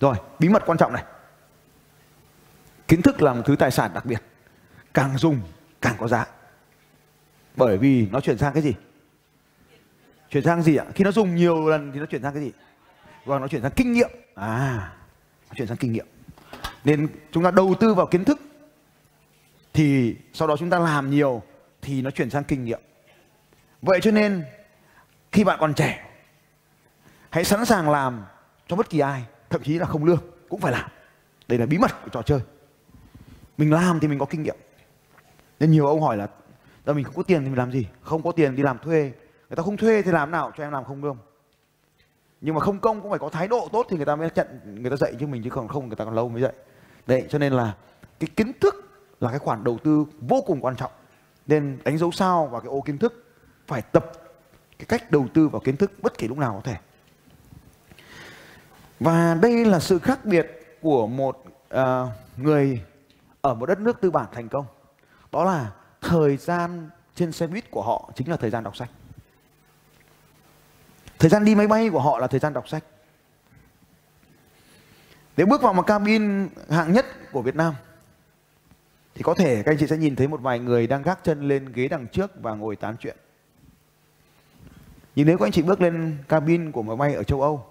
Rồi, 0.00 0.16
bí 0.38 0.48
mật 0.48 0.62
quan 0.66 0.78
trọng 0.78 0.92
này. 0.92 1.04
Kiến 2.88 3.02
thức 3.02 3.22
là 3.22 3.34
một 3.34 3.42
thứ 3.46 3.56
tài 3.56 3.70
sản 3.70 3.90
đặc 3.94 4.06
biệt. 4.06 4.22
Càng 4.94 5.18
dùng 5.18 5.40
càng 5.80 5.96
có 5.98 6.08
giá. 6.08 6.26
Bởi 7.56 7.78
vì 7.78 8.08
nó 8.10 8.20
chuyển 8.20 8.38
sang 8.38 8.52
cái 8.52 8.62
gì? 8.62 8.74
Chuyển 10.30 10.44
sang 10.44 10.62
gì 10.62 10.76
ạ? 10.76 10.84
Khi 10.94 11.04
nó 11.04 11.12
dùng 11.12 11.34
nhiều 11.34 11.68
lần 11.68 11.92
thì 11.92 12.00
nó 12.00 12.06
chuyển 12.06 12.22
sang 12.22 12.34
cái 12.34 12.42
gì? 12.42 12.52
Và 13.24 13.38
nó 13.38 13.48
chuyển 13.48 13.62
sang 13.62 13.72
kinh 13.76 13.92
nghiệm. 13.92 14.10
À, 14.34 14.92
nó 15.48 15.54
chuyển 15.56 15.68
sang 15.68 15.76
kinh 15.76 15.92
nghiệm. 15.92 16.06
Nên 16.86 17.08
chúng 17.32 17.44
ta 17.44 17.50
đầu 17.50 17.74
tư 17.80 17.94
vào 17.94 18.06
kiến 18.06 18.24
thức 18.24 18.40
thì 19.72 20.16
sau 20.32 20.48
đó 20.48 20.56
chúng 20.56 20.70
ta 20.70 20.78
làm 20.78 21.10
nhiều 21.10 21.42
thì 21.82 22.02
nó 22.02 22.10
chuyển 22.10 22.30
sang 22.30 22.44
kinh 22.44 22.64
nghiệm. 22.64 22.80
Vậy 23.82 24.00
cho 24.02 24.10
nên 24.10 24.44
khi 25.32 25.44
bạn 25.44 25.58
còn 25.60 25.74
trẻ 25.74 26.10
hãy 27.30 27.44
sẵn 27.44 27.64
sàng 27.64 27.90
làm 27.90 28.24
cho 28.68 28.76
bất 28.76 28.90
kỳ 28.90 28.98
ai, 28.98 29.24
thậm 29.50 29.62
chí 29.62 29.78
là 29.78 29.86
không 29.86 30.04
lương 30.04 30.20
cũng 30.48 30.60
phải 30.60 30.72
làm. 30.72 30.90
Đây 31.48 31.58
là 31.58 31.66
bí 31.66 31.78
mật 31.78 32.02
của 32.04 32.10
trò 32.12 32.22
chơi. 32.22 32.40
Mình 33.58 33.72
làm 33.72 34.00
thì 34.00 34.08
mình 34.08 34.18
có 34.18 34.26
kinh 34.26 34.42
nghiệm. 34.42 34.56
Nên 35.60 35.70
nhiều 35.70 35.86
ông 35.86 36.02
hỏi 36.02 36.16
là 36.16 36.28
giờ 36.86 36.92
mình 36.92 37.04
không 37.04 37.14
có 37.14 37.22
tiền 37.22 37.42
thì 37.42 37.48
mình 37.48 37.58
làm 37.58 37.72
gì? 37.72 37.86
Không 38.00 38.22
có 38.22 38.32
tiền 38.32 38.56
đi 38.56 38.62
làm 38.62 38.78
thuê. 38.78 39.02
Người 39.48 39.56
ta 39.56 39.62
không 39.62 39.76
thuê 39.76 40.02
thì 40.02 40.10
làm 40.10 40.30
nào 40.30 40.52
cho 40.56 40.64
em 40.64 40.72
làm 40.72 40.84
không 40.84 41.04
lương? 41.04 41.18
Nhưng 42.40 42.54
mà 42.54 42.60
không 42.60 42.78
công 42.78 43.00
cũng 43.00 43.10
phải 43.10 43.18
có 43.18 43.28
thái 43.28 43.48
độ 43.48 43.68
tốt 43.72 43.86
thì 43.90 43.96
người 43.96 44.06
ta 44.06 44.16
mới 44.16 44.30
nhận 44.34 44.60
người 44.82 44.90
ta 44.90 44.96
dạy 44.96 45.14
chứ 45.20 45.26
mình 45.26 45.42
chứ 45.42 45.50
còn 45.50 45.68
không 45.68 45.88
người 45.88 45.96
ta 45.96 46.04
còn 46.04 46.14
lâu 46.14 46.28
mới 46.28 46.42
dạy. 46.42 46.52
Đấy 47.06 47.26
cho 47.28 47.38
nên 47.38 47.52
là 47.52 47.74
cái 48.20 48.28
kiến 48.36 48.52
thức 48.60 48.74
là 49.20 49.30
cái 49.30 49.38
khoản 49.38 49.64
đầu 49.64 49.78
tư 49.84 50.06
vô 50.20 50.42
cùng 50.46 50.60
quan 50.60 50.76
trọng. 50.76 50.90
Nên 51.46 51.78
đánh 51.84 51.98
dấu 51.98 52.12
sao 52.12 52.46
vào 52.46 52.60
cái 52.60 52.68
ô 52.68 52.80
kiến 52.80 52.98
thức 52.98 53.24
phải 53.66 53.82
tập 53.82 54.12
cái 54.78 54.86
cách 54.86 55.10
đầu 55.10 55.26
tư 55.34 55.48
vào 55.48 55.60
kiến 55.60 55.76
thức 55.76 55.92
bất 56.02 56.18
kỳ 56.18 56.28
lúc 56.28 56.38
nào 56.38 56.52
có 56.54 56.60
thể. 56.60 56.76
Và 59.00 59.34
đây 59.34 59.64
là 59.64 59.80
sự 59.80 59.98
khác 59.98 60.24
biệt 60.24 60.78
của 60.80 61.06
một 61.06 61.44
uh, 61.74 61.80
người 62.36 62.82
ở 63.40 63.54
một 63.54 63.66
đất 63.66 63.80
nước 63.80 64.00
tư 64.00 64.10
bản 64.10 64.26
thành 64.32 64.48
công. 64.48 64.66
Đó 65.32 65.44
là 65.44 65.72
thời 66.00 66.36
gian 66.36 66.90
trên 67.14 67.32
xe 67.32 67.46
buýt 67.46 67.70
của 67.70 67.82
họ 67.82 68.10
chính 68.14 68.30
là 68.30 68.36
thời 68.36 68.50
gian 68.50 68.64
đọc 68.64 68.76
sách. 68.76 68.90
Thời 71.18 71.30
gian 71.30 71.44
đi 71.44 71.54
máy 71.54 71.66
bay 71.66 71.90
của 71.90 72.00
họ 72.00 72.18
là 72.18 72.26
thời 72.26 72.40
gian 72.40 72.52
đọc 72.52 72.68
sách. 72.68 72.84
Nếu 75.36 75.46
bước 75.46 75.62
vào 75.62 75.72
một 75.72 75.86
cabin 75.86 76.48
hạng 76.70 76.92
nhất 76.92 77.06
của 77.32 77.42
Việt 77.42 77.56
Nam, 77.56 77.74
thì 79.14 79.22
có 79.22 79.34
thể 79.34 79.62
các 79.62 79.72
anh 79.72 79.78
chị 79.78 79.86
sẽ 79.86 79.96
nhìn 79.96 80.16
thấy 80.16 80.28
một 80.28 80.40
vài 80.40 80.58
người 80.58 80.86
đang 80.86 81.02
gác 81.02 81.24
chân 81.24 81.48
lên 81.48 81.72
ghế 81.72 81.88
đằng 81.88 82.06
trước 82.06 82.30
và 82.42 82.54
ngồi 82.54 82.76
tán 82.76 82.96
chuyện. 83.00 83.16
Nhưng 85.14 85.26
nếu 85.26 85.38
các 85.38 85.46
anh 85.46 85.52
chị 85.52 85.62
bước 85.62 85.80
lên 85.80 86.16
cabin 86.28 86.72
của 86.72 86.82
máy 86.82 86.96
bay 86.96 87.14
ở 87.14 87.22
châu 87.22 87.42
Âu, 87.42 87.66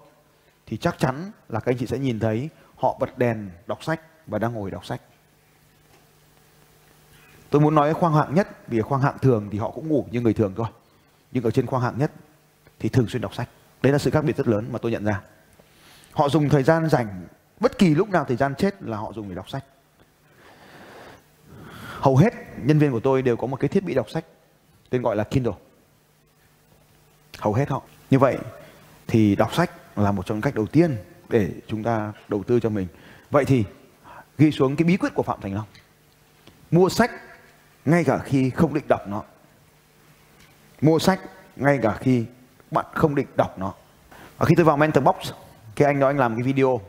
thì 0.66 0.76
chắc 0.76 0.98
chắn 0.98 1.30
là 1.48 1.60
các 1.60 1.72
anh 1.72 1.78
chị 1.78 1.86
sẽ 1.86 1.98
nhìn 1.98 2.20
thấy 2.20 2.48
họ 2.76 2.96
bật 3.00 3.18
đèn 3.18 3.50
đọc 3.66 3.84
sách 3.84 4.00
và 4.26 4.38
đang 4.38 4.52
ngồi 4.54 4.70
đọc 4.70 4.86
sách. 4.86 5.00
Tôi 7.50 7.60
muốn 7.60 7.74
nói 7.74 7.94
khoang 7.94 8.14
hạng 8.14 8.34
nhất, 8.34 8.68
vì 8.68 8.80
khoang 8.80 9.02
hạng 9.02 9.18
thường 9.18 9.48
thì 9.52 9.58
họ 9.58 9.70
cũng 9.70 9.88
ngủ 9.88 10.06
như 10.10 10.20
người 10.20 10.34
thường 10.34 10.52
thôi. 10.56 10.66
Nhưng 11.32 11.44
ở 11.44 11.50
trên 11.50 11.66
khoang 11.66 11.82
hạng 11.82 11.98
nhất 11.98 12.12
thì 12.78 12.88
thường 12.88 13.08
xuyên 13.08 13.22
đọc 13.22 13.34
sách. 13.34 13.48
Đấy 13.82 13.92
là 13.92 13.98
sự 13.98 14.10
khác 14.10 14.24
biệt 14.24 14.36
rất 14.36 14.48
lớn 14.48 14.68
mà 14.72 14.78
tôi 14.78 14.92
nhận 14.92 15.04
ra. 15.04 15.20
Họ 16.12 16.28
dùng 16.28 16.48
thời 16.48 16.62
gian 16.62 16.88
dành 16.88 17.26
bất 17.60 17.78
kỳ 17.78 17.94
lúc 17.94 18.08
nào 18.08 18.24
thời 18.24 18.36
gian 18.36 18.54
chết 18.54 18.82
là 18.82 18.96
họ 18.96 19.12
dùng 19.12 19.28
để 19.28 19.34
đọc 19.34 19.50
sách. 19.50 19.64
Hầu 22.00 22.16
hết 22.16 22.34
nhân 22.56 22.78
viên 22.78 22.92
của 22.92 23.00
tôi 23.00 23.22
đều 23.22 23.36
có 23.36 23.46
một 23.46 23.56
cái 23.60 23.68
thiết 23.68 23.84
bị 23.84 23.94
đọc 23.94 24.10
sách 24.10 24.24
tên 24.90 25.02
gọi 25.02 25.16
là 25.16 25.24
Kindle. 25.24 25.52
Hầu 27.38 27.54
hết 27.54 27.68
họ. 27.68 27.82
Như 28.10 28.18
vậy 28.18 28.38
thì 29.06 29.36
đọc 29.36 29.54
sách 29.54 29.70
là 29.96 30.12
một 30.12 30.26
trong 30.26 30.36
những 30.36 30.42
cách 30.42 30.54
đầu 30.54 30.66
tiên 30.66 30.96
để 31.28 31.50
chúng 31.66 31.82
ta 31.82 32.12
đầu 32.28 32.42
tư 32.42 32.60
cho 32.60 32.68
mình. 32.68 32.86
Vậy 33.30 33.44
thì 33.44 33.64
ghi 34.38 34.50
xuống 34.50 34.76
cái 34.76 34.84
bí 34.84 34.96
quyết 34.96 35.14
của 35.14 35.22
Phạm 35.22 35.40
Thành 35.40 35.54
Long. 35.54 35.66
Mua 36.70 36.88
sách 36.88 37.10
ngay 37.84 38.04
cả 38.04 38.18
khi 38.18 38.50
không 38.50 38.74
định 38.74 38.88
đọc 38.88 39.00
nó. 39.08 39.22
Mua 40.80 40.98
sách 40.98 41.20
ngay 41.56 41.78
cả 41.82 41.96
khi 42.00 42.24
bạn 42.70 42.86
không 42.94 43.14
định 43.14 43.26
đọc 43.36 43.58
nó. 43.58 43.74
Và 44.38 44.46
khi 44.46 44.54
tôi 44.54 44.64
vào 44.64 44.76
Mentor 44.76 45.04
Box, 45.04 45.32
cái 45.76 45.86
anh 45.86 46.00
đó 46.00 46.06
anh 46.06 46.18
làm 46.18 46.34
cái 46.34 46.42
video 46.42 46.80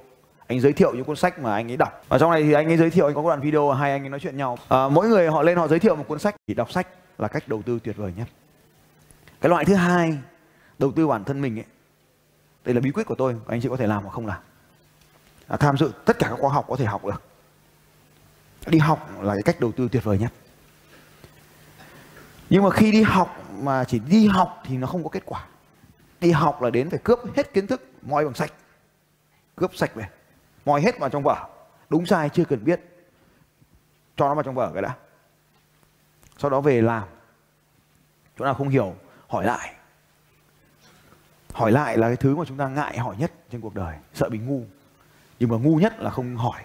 anh 0.47 0.59
giới 0.59 0.73
thiệu 0.73 0.93
những 0.93 1.03
cuốn 1.03 1.15
sách 1.15 1.39
mà 1.39 1.53
anh 1.53 1.71
ấy 1.71 1.77
đọc. 1.77 2.03
Và 2.07 2.19
trong 2.19 2.31
này 2.31 2.43
thì 2.43 2.53
anh 2.53 2.67
ấy 2.67 2.77
giới 2.77 2.89
thiệu 2.89 3.05
anh 3.05 3.15
có 3.15 3.21
đoạn 3.21 3.41
video 3.41 3.71
hai 3.71 3.91
anh 3.91 4.03
ấy 4.03 4.09
nói 4.09 4.19
chuyện 4.19 4.37
nhau. 4.37 4.57
À, 4.69 4.89
mỗi 4.89 5.07
người 5.07 5.27
họ 5.27 5.41
lên 5.41 5.57
họ 5.57 5.67
giới 5.67 5.79
thiệu 5.79 5.95
một 5.95 6.05
cuốn 6.07 6.19
sách. 6.19 6.35
Thì 6.47 6.53
đọc 6.53 6.71
sách 6.71 6.87
là 7.17 7.27
cách 7.27 7.47
đầu 7.47 7.61
tư 7.61 7.79
tuyệt 7.83 7.97
vời 7.97 8.13
nhất. 8.17 8.27
Cái 9.41 9.49
loại 9.49 9.65
thứ 9.65 9.75
hai 9.75 10.17
đầu 10.79 10.91
tư 10.91 11.07
bản 11.07 11.23
thân 11.23 11.41
mình 11.41 11.59
ấy 11.59 11.65
đây 12.65 12.75
là 12.75 12.81
bí 12.81 12.91
quyết 12.91 13.03
của 13.03 13.15
tôi 13.15 13.35
anh 13.47 13.61
chị 13.61 13.69
có 13.69 13.77
thể 13.77 13.87
làm 13.87 14.03
hoặc 14.03 14.11
không 14.11 14.27
làm. 14.27 14.37
À, 15.47 15.57
tham 15.57 15.77
dự 15.77 15.91
tất 16.05 16.19
cả 16.19 16.27
các 16.29 16.39
khóa 16.39 16.53
học 16.53 16.65
có 16.67 16.75
thể 16.75 16.85
học 16.85 17.05
được. 17.05 17.21
Đi 18.67 18.79
học 18.79 19.09
là 19.21 19.33
cái 19.33 19.43
cách 19.43 19.59
đầu 19.59 19.71
tư 19.71 19.89
tuyệt 19.91 20.03
vời 20.03 20.17
nhất. 20.17 20.31
Nhưng 22.49 22.63
mà 22.63 22.69
khi 22.69 22.91
đi 22.91 23.03
học 23.03 23.43
mà 23.61 23.83
chỉ 23.83 23.99
đi 23.99 24.27
học 24.27 24.63
thì 24.65 24.77
nó 24.77 24.87
không 24.87 25.03
có 25.03 25.09
kết 25.09 25.23
quả. 25.25 25.45
Đi 26.19 26.31
học 26.31 26.61
là 26.61 26.69
đến 26.69 26.89
phải 26.89 26.99
cướp 27.03 27.19
hết 27.35 27.53
kiến 27.53 27.67
thức 27.67 27.81
moi 28.01 28.25
bằng 28.25 28.33
sách. 28.33 28.53
Cướp 29.55 29.75
sạch 29.75 29.95
về 29.95 30.05
moi 30.67 30.81
hết 30.81 30.99
vào 30.99 31.09
trong 31.09 31.23
vở. 31.23 31.47
Đúng 31.89 32.05
sai 32.05 32.29
chưa 32.29 32.45
cần 32.45 32.65
biết. 32.65 32.81
Cho 34.15 34.27
nó 34.27 34.35
vào 34.35 34.43
trong 34.43 34.55
vở 34.55 34.71
cái 34.73 34.81
đã. 34.81 34.95
Sau 36.37 36.51
đó 36.51 36.61
về 36.61 36.81
làm. 36.81 37.03
Chỗ 38.39 38.45
nào 38.45 38.53
không 38.53 38.69
hiểu 38.69 38.95
hỏi 39.27 39.45
lại. 39.45 39.73
Hỏi 41.53 41.71
lại 41.71 41.97
là 41.97 42.07
cái 42.07 42.15
thứ 42.15 42.35
mà 42.35 42.43
chúng 42.47 42.57
ta 42.57 42.67
ngại 42.67 42.97
hỏi 42.97 43.15
nhất 43.19 43.31
trên 43.51 43.61
cuộc 43.61 43.75
đời. 43.75 43.97
Sợ 44.13 44.29
bị 44.29 44.39
ngu. 44.39 44.63
Nhưng 45.39 45.49
mà 45.49 45.57
ngu 45.57 45.75
nhất 45.75 45.99
là 45.99 46.09
không 46.09 46.35
hỏi. 46.35 46.61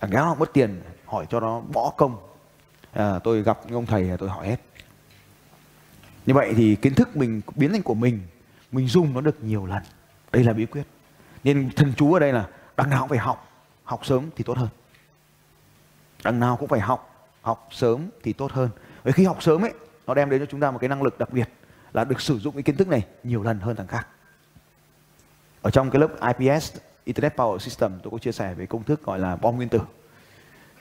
Thằng 0.00 0.10
gáo 0.10 0.24
học 0.24 0.38
mất 0.38 0.52
tiền 0.52 0.82
hỏi 1.04 1.26
cho 1.30 1.40
nó 1.40 1.60
bỏ 1.60 1.92
công. 1.96 2.18
À, 2.92 3.18
tôi 3.24 3.42
gặp 3.42 3.58
ông 3.72 3.86
thầy 3.86 4.10
tôi 4.18 4.28
hỏi 4.28 4.48
hết. 4.48 4.60
Như 6.26 6.34
vậy 6.34 6.54
thì 6.56 6.76
kiến 6.76 6.94
thức 6.94 7.16
mình 7.16 7.40
biến 7.54 7.72
thành 7.72 7.82
của 7.82 7.94
mình 7.94 8.20
mình 8.72 8.88
dùng 8.88 9.14
nó 9.14 9.20
được 9.20 9.44
nhiều 9.44 9.66
lần. 9.66 9.82
Đây 10.32 10.44
là 10.44 10.52
bí 10.52 10.66
quyết. 10.66 10.86
Nên 11.44 11.70
thần 11.76 11.92
chú 11.96 12.14
ở 12.14 12.20
đây 12.20 12.32
là 12.32 12.48
đằng 12.76 12.90
nào 12.90 13.00
cũng 13.00 13.08
phải 13.08 13.18
học. 13.18 13.52
Học 13.84 14.06
sớm 14.06 14.30
thì 14.36 14.44
tốt 14.44 14.58
hơn. 14.58 14.68
Đằng 16.24 16.40
nào 16.40 16.56
cũng 16.56 16.68
phải 16.68 16.80
học. 16.80 17.30
Học 17.42 17.68
sớm 17.70 18.08
thì 18.22 18.32
tốt 18.32 18.52
hơn. 18.52 18.70
Bởi 19.04 19.12
khi 19.12 19.24
học 19.24 19.42
sớm 19.42 19.64
ấy, 19.64 19.74
nó 20.06 20.14
đem 20.14 20.30
đến 20.30 20.40
cho 20.40 20.46
chúng 20.46 20.60
ta 20.60 20.70
một 20.70 20.78
cái 20.78 20.88
năng 20.88 21.02
lực 21.02 21.18
đặc 21.18 21.32
biệt 21.32 21.48
là 21.92 22.04
được 22.04 22.20
sử 22.20 22.38
dụng 22.38 22.54
cái 22.54 22.62
kiến 22.62 22.76
thức 22.76 22.88
này 22.88 23.06
nhiều 23.22 23.42
lần 23.42 23.60
hơn 23.60 23.76
thằng 23.76 23.86
khác. 23.86 24.06
Ở 25.62 25.70
trong 25.70 25.90
cái 25.90 26.00
lớp 26.00 26.08
IPS 26.38 26.76
Internet 27.04 27.36
Power 27.36 27.58
System, 27.58 27.98
tôi 28.02 28.10
có 28.10 28.18
chia 28.18 28.32
sẻ 28.32 28.54
về 28.54 28.66
công 28.66 28.84
thức 28.84 29.02
gọi 29.02 29.18
là 29.18 29.36
bom 29.36 29.56
nguyên 29.56 29.68
tử. 29.68 29.80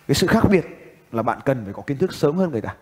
Cái 0.07 0.15
sự 0.15 0.27
khác 0.27 0.43
biệt 0.49 0.65
là 1.11 1.23
bạn 1.23 1.39
cần 1.45 1.63
phải 1.63 1.73
có 1.73 1.81
kiến 1.81 1.97
thức 1.97 2.13
sớm 2.13 2.37
hơn 2.37 2.51
người 2.51 2.61
ta, 2.61 2.75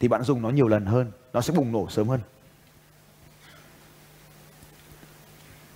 thì 0.00 0.08
bạn 0.08 0.22
dùng 0.22 0.42
nó 0.42 0.50
nhiều 0.50 0.68
lần 0.68 0.86
hơn, 0.86 1.12
nó 1.32 1.40
sẽ 1.40 1.52
bùng 1.54 1.72
nổ 1.72 1.88
sớm 1.88 2.08
hơn. 2.08 2.20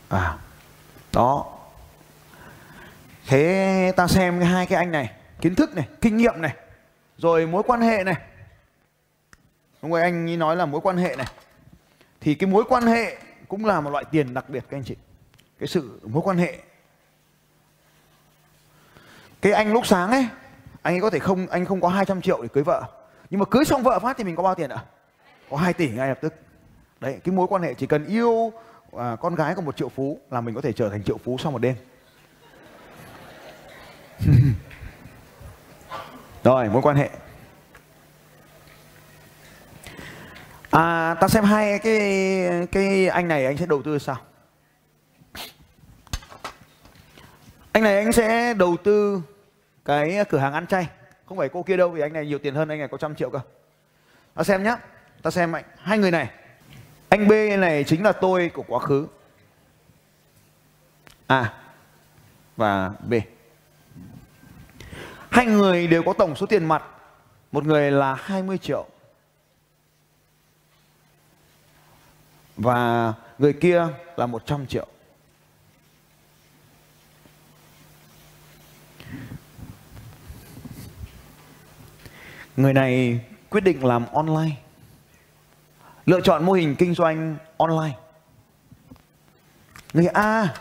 À 0.08 0.38
đó 1.12 1.53
thế 3.34 3.92
ta 3.96 4.06
xem 4.06 4.40
hai 4.40 4.66
cái 4.66 4.78
anh 4.78 4.92
này 4.92 5.10
kiến 5.40 5.54
thức 5.54 5.74
này 5.76 5.88
kinh 6.00 6.16
nghiệm 6.16 6.42
này 6.42 6.54
rồi 7.18 7.46
mối 7.46 7.62
quan 7.62 7.80
hệ 7.80 8.04
này. 8.04 8.14
Đúng 9.82 9.90
rồi 9.92 10.02
anh 10.02 10.28
ấy 10.28 10.36
nói 10.36 10.56
là 10.56 10.66
mối 10.66 10.80
quan 10.80 10.96
hệ 10.96 11.16
này. 11.16 11.26
Thì 12.20 12.34
cái 12.34 12.50
mối 12.50 12.64
quan 12.68 12.82
hệ 12.82 13.16
cũng 13.48 13.64
là 13.64 13.80
một 13.80 13.90
loại 13.90 14.04
tiền 14.10 14.34
đặc 14.34 14.48
biệt 14.48 14.64
các 14.70 14.76
anh 14.76 14.84
chị. 14.84 14.96
Cái 15.58 15.66
sự 15.66 16.00
mối 16.02 16.22
quan 16.24 16.38
hệ. 16.38 16.58
Cái 19.42 19.52
anh 19.52 19.72
lúc 19.72 19.86
sáng 19.86 20.10
ấy 20.10 20.26
anh 20.82 20.94
ấy 20.94 21.00
có 21.00 21.10
thể 21.10 21.18
không 21.18 21.46
anh 21.46 21.64
không 21.64 21.80
có 21.80 21.88
200 21.88 22.22
triệu 22.22 22.42
để 22.42 22.48
cưới 22.48 22.64
vợ. 22.64 22.82
Nhưng 23.30 23.40
mà 23.40 23.46
cưới 23.50 23.64
xong 23.64 23.82
vợ 23.82 23.98
phát 23.98 24.16
thì 24.18 24.24
mình 24.24 24.36
có 24.36 24.42
bao 24.42 24.54
tiền 24.54 24.70
ạ? 24.70 24.84
Có 25.50 25.56
2 25.56 25.72
tỷ 25.72 25.90
ngay 25.90 26.08
lập 26.08 26.18
tức. 26.20 26.34
Đấy 27.00 27.20
cái 27.24 27.34
mối 27.34 27.46
quan 27.46 27.62
hệ 27.62 27.74
chỉ 27.74 27.86
cần 27.86 28.06
yêu 28.06 28.52
à, 28.98 29.16
con 29.20 29.34
gái 29.34 29.54
của 29.54 29.62
một 29.62 29.76
triệu 29.76 29.88
phú 29.88 30.20
là 30.30 30.40
mình 30.40 30.54
có 30.54 30.60
thể 30.60 30.72
trở 30.72 30.88
thành 30.88 31.02
triệu 31.02 31.18
phú 31.18 31.36
sau 31.38 31.52
một 31.52 31.58
đêm. 31.58 31.74
rồi, 36.44 36.68
mối 36.68 36.82
quan 36.82 36.96
hệ. 36.96 37.10
À 40.70 41.14
ta 41.20 41.28
xem 41.28 41.44
hai 41.44 41.78
cái 41.78 42.66
cái 42.72 43.08
anh 43.08 43.28
này 43.28 43.46
anh 43.46 43.56
sẽ 43.56 43.66
đầu 43.66 43.82
tư 43.82 43.98
sao? 43.98 44.16
Anh 47.72 47.82
này 47.82 47.98
anh 47.98 48.12
sẽ 48.12 48.54
đầu 48.54 48.76
tư 48.84 49.22
cái 49.84 50.24
cửa 50.28 50.38
hàng 50.38 50.52
ăn 50.52 50.66
chay. 50.66 50.88
Không 51.26 51.38
phải 51.38 51.48
cô 51.48 51.62
kia 51.62 51.76
đâu, 51.76 51.88
vì 51.88 52.00
anh 52.00 52.12
này 52.12 52.26
nhiều 52.26 52.38
tiền 52.38 52.54
hơn, 52.54 52.68
anh 52.68 52.78
này 52.78 52.88
có 52.88 52.96
trăm 52.98 53.14
triệu 53.14 53.30
cơ. 53.30 53.40
Ta 54.34 54.42
xem 54.42 54.62
nhá. 54.62 54.76
Ta 55.22 55.30
xem 55.30 55.52
anh, 55.52 55.64
hai 55.78 55.98
người 55.98 56.10
này. 56.10 56.30
Anh 57.08 57.28
B 57.28 57.32
này 57.58 57.84
chính 57.84 58.02
là 58.04 58.12
tôi 58.12 58.50
của 58.54 58.64
quá 58.68 58.78
khứ. 58.78 59.06
A 61.26 61.52
và 62.56 62.92
B 63.08 63.14
hai 65.34 65.46
người 65.46 65.86
đều 65.86 66.02
có 66.02 66.12
tổng 66.12 66.36
số 66.36 66.46
tiền 66.46 66.64
mặt 66.64 66.82
một 67.52 67.64
người 67.64 67.90
là 67.90 68.14
20 68.14 68.58
triệu 68.58 68.86
và 72.56 73.12
người 73.38 73.52
kia 73.52 73.86
là 74.16 74.26
100 74.26 74.66
triệu 74.66 74.86
Người 82.56 82.72
này 82.72 83.20
quyết 83.50 83.60
định 83.60 83.84
làm 83.84 84.06
online. 84.12 84.56
Lựa 86.06 86.20
chọn 86.20 86.44
mô 86.44 86.52
hình 86.52 86.76
kinh 86.78 86.94
doanh 86.94 87.36
online. 87.56 87.98
Người 89.92 90.06
A, 90.06 90.54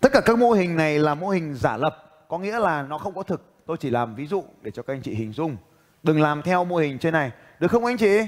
tất 0.00 0.08
cả 0.12 0.20
các 0.24 0.38
mô 0.38 0.50
hình 0.52 0.76
này 0.76 0.98
là 0.98 1.14
mô 1.14 1.28
hình 1.28 1.54
giả 1.54 1.76
lập, 1.76 2.24
có 2.28 2.38
nghĩa 2.38 2.58
là 2.58 2.82
nó 2.82 2.98
không 2.98 3.14
có 3.14 3.22
thực. 3.22 3.51
Tôi 3.66 3.76
chỉ 3.76 3.90
làm 3.90 4.14
ví 4.14 4.26
dụ 4.26 4.44
để 4.62 4.70
cho 4.70 4.82
các 4.82 4.94
anh 4.94 5.02
chị 5.02 5.14
hình 5.14 5.32
dung. 5.32 5.56
Đừng 6.02 6.20
làm 6.20 6.42
theo 6.42 6.64
mô 6.64 6.76
hình 6.76 6.98
trên 6.98 7.12
này. 7.12 7.30
Được 7.60 7.68
không 7.68 7.84
anh 7.84 7.96
chị? 7.96 8.18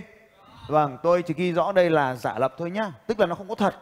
Vâng, 0.68 0.98
tôi 1.02 1.22
chỉ 1.22 1.34
ghi 1.34 1.52
rõ 1.52 1.72
đây 1.72 1.90
là 1.90 2.14
giả 2.14 2.38
lập 2.38 2.54
thôi 2.58 2.70
nhá. 2.70 2.92
Tức 3.06 3.20
là 3.20 3.26
nó 3.26 3.34
không 3.34 3.48
có 3.48 3.54
thật. 3.54 3.74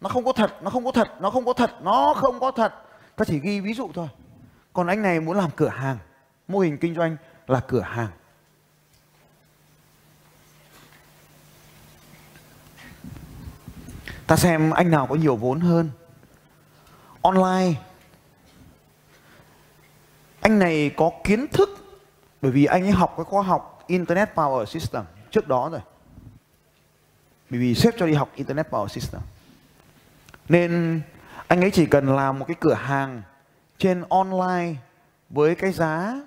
Nó 0.00 0.08
không 0.08 0.24
có 0.24 0.32
thật, 0.32 0.62
nó 0.62 0.70
không 0.70 0.84
có 0.84 0.92
thật, 0.92 1.08
nó 1.20 1.30
không 1.30 1.44
có 1.44 1.52
thật, 1.52 1.70
nó 1.82 2.14
không 2.16 2.40
có 2.40 2.50
thật. 2.50 2.74
Ta 3.16 3.24
chỉ 3.24 3.40
ghi 3.40 3.60
ví 3.60 3.74
dụ 3.74 3.90
thôi. 3.94 4.08
Còn 4.72 4.86
anh 4.86 5.02
này 5.02 5.20
muốn 5.20 5.36
làm 5.36 5.50
cửa 5.56 5.68
hàng, 5.68 5.98
mô 6.48 6.58
hình 6.58 6.78
kinh 6.78 6.94
doanh 6.94 7.16
là 7.46 7.60
cửa 7.60 7.80
hàng 7.80 8.08
ta 14.30 14.36
xem 14.36 14.70
anh 14.70 14.90
nào 14.90 15.06
có 15.06 15.14
nhiều 15.14 15.36
vốn 15.36 15.60
hơn 15.60 15.90
online 17.22 17.74
anh 20.40 20.58
này 20.58 20.90
có 20.96 21.10
kiến 21.24 21.46
thức 21.48 21.68
bởi 22.42 22.52
vì 22.52 22.64
anh 22.64 22.82
ấy 22.82 22.90
học 22.90 23.14
cái 23.16 23.24
khóa 23.24 23.42
học 23.42 23.84
internet 23.86 24.34
power 24.34 24.64
system 24.64 25.04
trước 25.30 25.48
đó 25.48 25.68
rồi. 25.72 25.80
Bởi 27.50 27.60
vì 27.60 27.74
sếp 27.74 27.94
cho 27.98 28.06
đi 28.06 28.14
học 28.14 28.30
internet 28.34 28.70
power 28.70 28.88
system. 28.88 29.20
Nên 30.48 31.00
anh 31.46 31.60
ấy 31.60 31.70
chỉ 31.70 31.86
cần 31.86 32.16
làm 32.16 32.38
một 32.38 32.44
cái 32.48 32.56
cửa 32.60 32.74
hàng 32.74 33.22
trên 33.78 34.04
online 34.08 34.74
với 35.30 35.54
cái 35.54 35.72
giá 35.72 36.20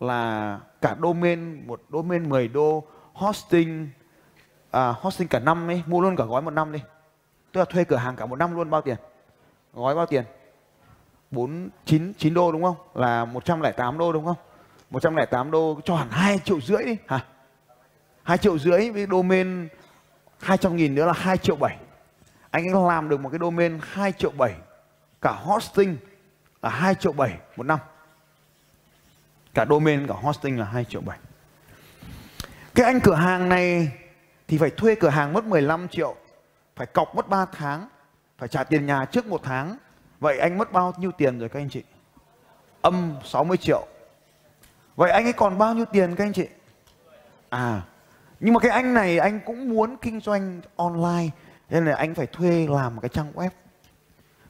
là 0.00 0.60
cả 0.80 0.96
domain 1.02 1.66
một 1.66 1.82
domain 1.92 2.28
10 2.28 2.48
đô 2.48 2.84
hosting 3.12 3.88
à, 4.70 4.94
hosting 5.00 5.28
cả 5.28 5.38
năm 5.38 5.68
ấy 5.70 5.82
mua 5.86 6.00
luôn 6.00 6.16
cả 6.16 6.24
gói 6.24 6.42
một 6.42 6.50
năm 6.50 6.72
đi. 6.72 6.78
Tức 7.52 7.60
là 7.60 7.64
thuê 7.64 7.84
cửa 7.84 7.96
hàng 7.96 8.16
cả 8.16 8.26
một 8.26 8.36
năm 8.36 8.56
luôn 8.56 8.70
bao 8.70 8.82
tiền? 8.82 8.96
Gói 9.74 9.94
bao 9.94 10.06
tiền? 10.06 10.24
Bốn 11.34 11.68
chín 11.84 12.12
chín 12.18 12.34
đô 12.34 12.52
đúng 12.52 12.62
không? 12.62 12.76
Là 12.94 13.24
108 13.24 13.98
đô 13.98 14.12
đúng 14.12 14.24
không? 14.24 14.36
108 14.90 15.50
đô 15.50 15.80
cho 15.84 15.96
hẳn 15.96 16.08
2 16.10 16.38
triệu 16.44 16.60
rưỡi 16.60 16.84
đi. 16.84 16.96
Hả? 17.06 17.24
2 18.22 18.38
triệu 18.38 18.58
rưỡi 18.58 18.90
với 18.90 19.06
domain 19.10 19.68
200 20.40 20.76
nghìn 20.76 20.94
nữa 20.94 21.06
là 21.06 21.12
2 21.12 21.38
triệu 21.38 21.56
7 21.56 21.76
anh 22.50 22.68
ấy 22.68 22.88
làm 22.88 23.08
được 23.08 23.20
một 23.20 23.28
cái 23.28 23.38
domain 23.38 23.78
2 23.82 24.12
triệu 24.12 24.30
7 24.30 24.54
cả 25.20 25.32
hosting 25.32 25.96
là 26.62 26.70
2 26.70 26.94
triệu 26.94 27.12
7 27.12 27.38
một 27.56 27.66
năm. 27.66 27.78
Cả 29.54 29.66
domain, 29.70 30.06
cả 30.06 30.14
hosting 30.22 30.58
là 30.58 30.64
2 30.64 30.84
triệu 30.84 31.00
7. 31.00 31.18
Cái 32.74 32.86
anh 32.86 33.00
cửa 33.00 33.14
hàng 33.14 33.48
này 33.48 33.92
thì 34.48 34.58
phải 34.58 34.70
thuê 34.70 34.94
cửa 34.94 35.08
hàng 35.08 35.32
mất 35.32 35.44
15 35.44 35.88
triệu, 35.88 36.16
phải 36.76 36.86
cọc 36.86 37.14
mất 37.14 37.28
3 37.28 37.46
tháng, 37.52 37.88
phải 38.38 38.48
trả 38.48 38.64
tiền 38.64 38.86
nhà 38.86 39.04
trước 39.04 39.26
một 39.26 39.40
tháng. 39.44 39.76
Vậy 40.20 40.38
anh 40.38 40.58
mất 40.58 40.72
bao 40.72 40.94
nhiêu 40.96 41.12
tiền 41.12 41.38
rồi 41.38 41.48
các 41.48 41.60
anh 41.60 41.68
chị? 41.70 41.82
Âm 42.82 43.16
60 43.24 43.56
triệu. 43.56 43.86
Vậy 44.96 45.10
anh 45.10 45.24
ấy 45.24 45.32
còn 45.32 45.58
bao 45.58 45.74
nhiêu 45.74 45.84
tiền 45.84 46.14
các 46.16 46.24
anh 46.24 46.32
chị? 46.32 46.48
À, 47.48 47.82
nhưng 48.40 48.54
mà 48.54 48.60
cái 48.60 48.70
anh 48.70 48.94
này 48.94 49.18
anh 49.18 49.40
cũng 49.46 49.68
muốn 49.68 49.96
kinh 49.96 50.20
doanh 50.20 50.60
online 50.76 51.30
nên 51.70 51.84
là 51.84 51.96
anh 51.96 52.14
phải 52.14 52.26
thuê 52.26 52.66
làm 52.70 52.94
một 52.94 53.00
cái 53.00 53.08
trang 53.08 53.32
web. 53.34 53.50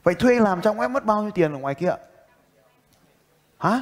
Vậy 0.03 0.15
thuê 0.15 0.39
làm 0.39 0.61
trang 0.61 0.77
web 0.77 0.89
mất 0.89 1.05
bao 1.05 1.21
nhiêu 1.21 1.31
tiền 1.31 1.53
ở 1.53 1.59
ngoài 1.59 1.75
kia? 1.75 1.95
Hả? 3.59 3.81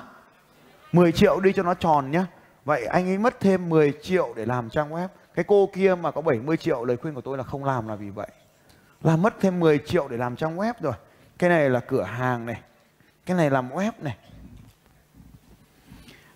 10 0.92 1.12
triệu 1.12 1.40
đi 1.40 1.54
cho 1.54 1.63
nó 1.63 1.74
tròn 1.74 2.12
nhá. 2.12 2.25
Vậy 2.66 2.86
anh 2.86 3.08
ấy 3.08 3.18
mất 3.18 3.40
thêm 3.40 3.70
10 3.70 3.94
triệu 4.02 4.34
để 4.36 4.46
làm 4.46 4.70
trang 4.70 4.92
web. 4.92 5.08
Cái 5.36 5.46
cô 5.48 5.70
kia 5.74 5.96
mà 5.96 6.12
có 6.12 6.22
70 6.22 6.58
triệu 6.58 6.86
lời 6.86 6.98
khuyên 6.98 7.13
của 7.13 7.22
tôi 7.22 7.38
là 7.38 7.44
không 7.44 7.66
làm 7.66 7.88
là 7.88 7.96
vì 7.96 8.10
vậy. 8.10 8.28
Là 9.02 9.16
mất 9.16 9.34
thêm 9.42 9.60
10 9.60 9.80
triệu 9.86 10.08
để 10.08 10.18
làm 10.18 10.36
trang 10.36 10.58
web 10.58 10.74
rồi. 10.80 10.94
Cái 11.44 11.50
này 11.50 11.70
là 11.70 11.80
cửa 11.80 12.04
hàng 12.04 12.46
này. 12.46 12.62
Cái 13.26 13.38
này 13.38 13.50
làm 13.50 13.70
web 13.70 13.92
này. 14.00 14.18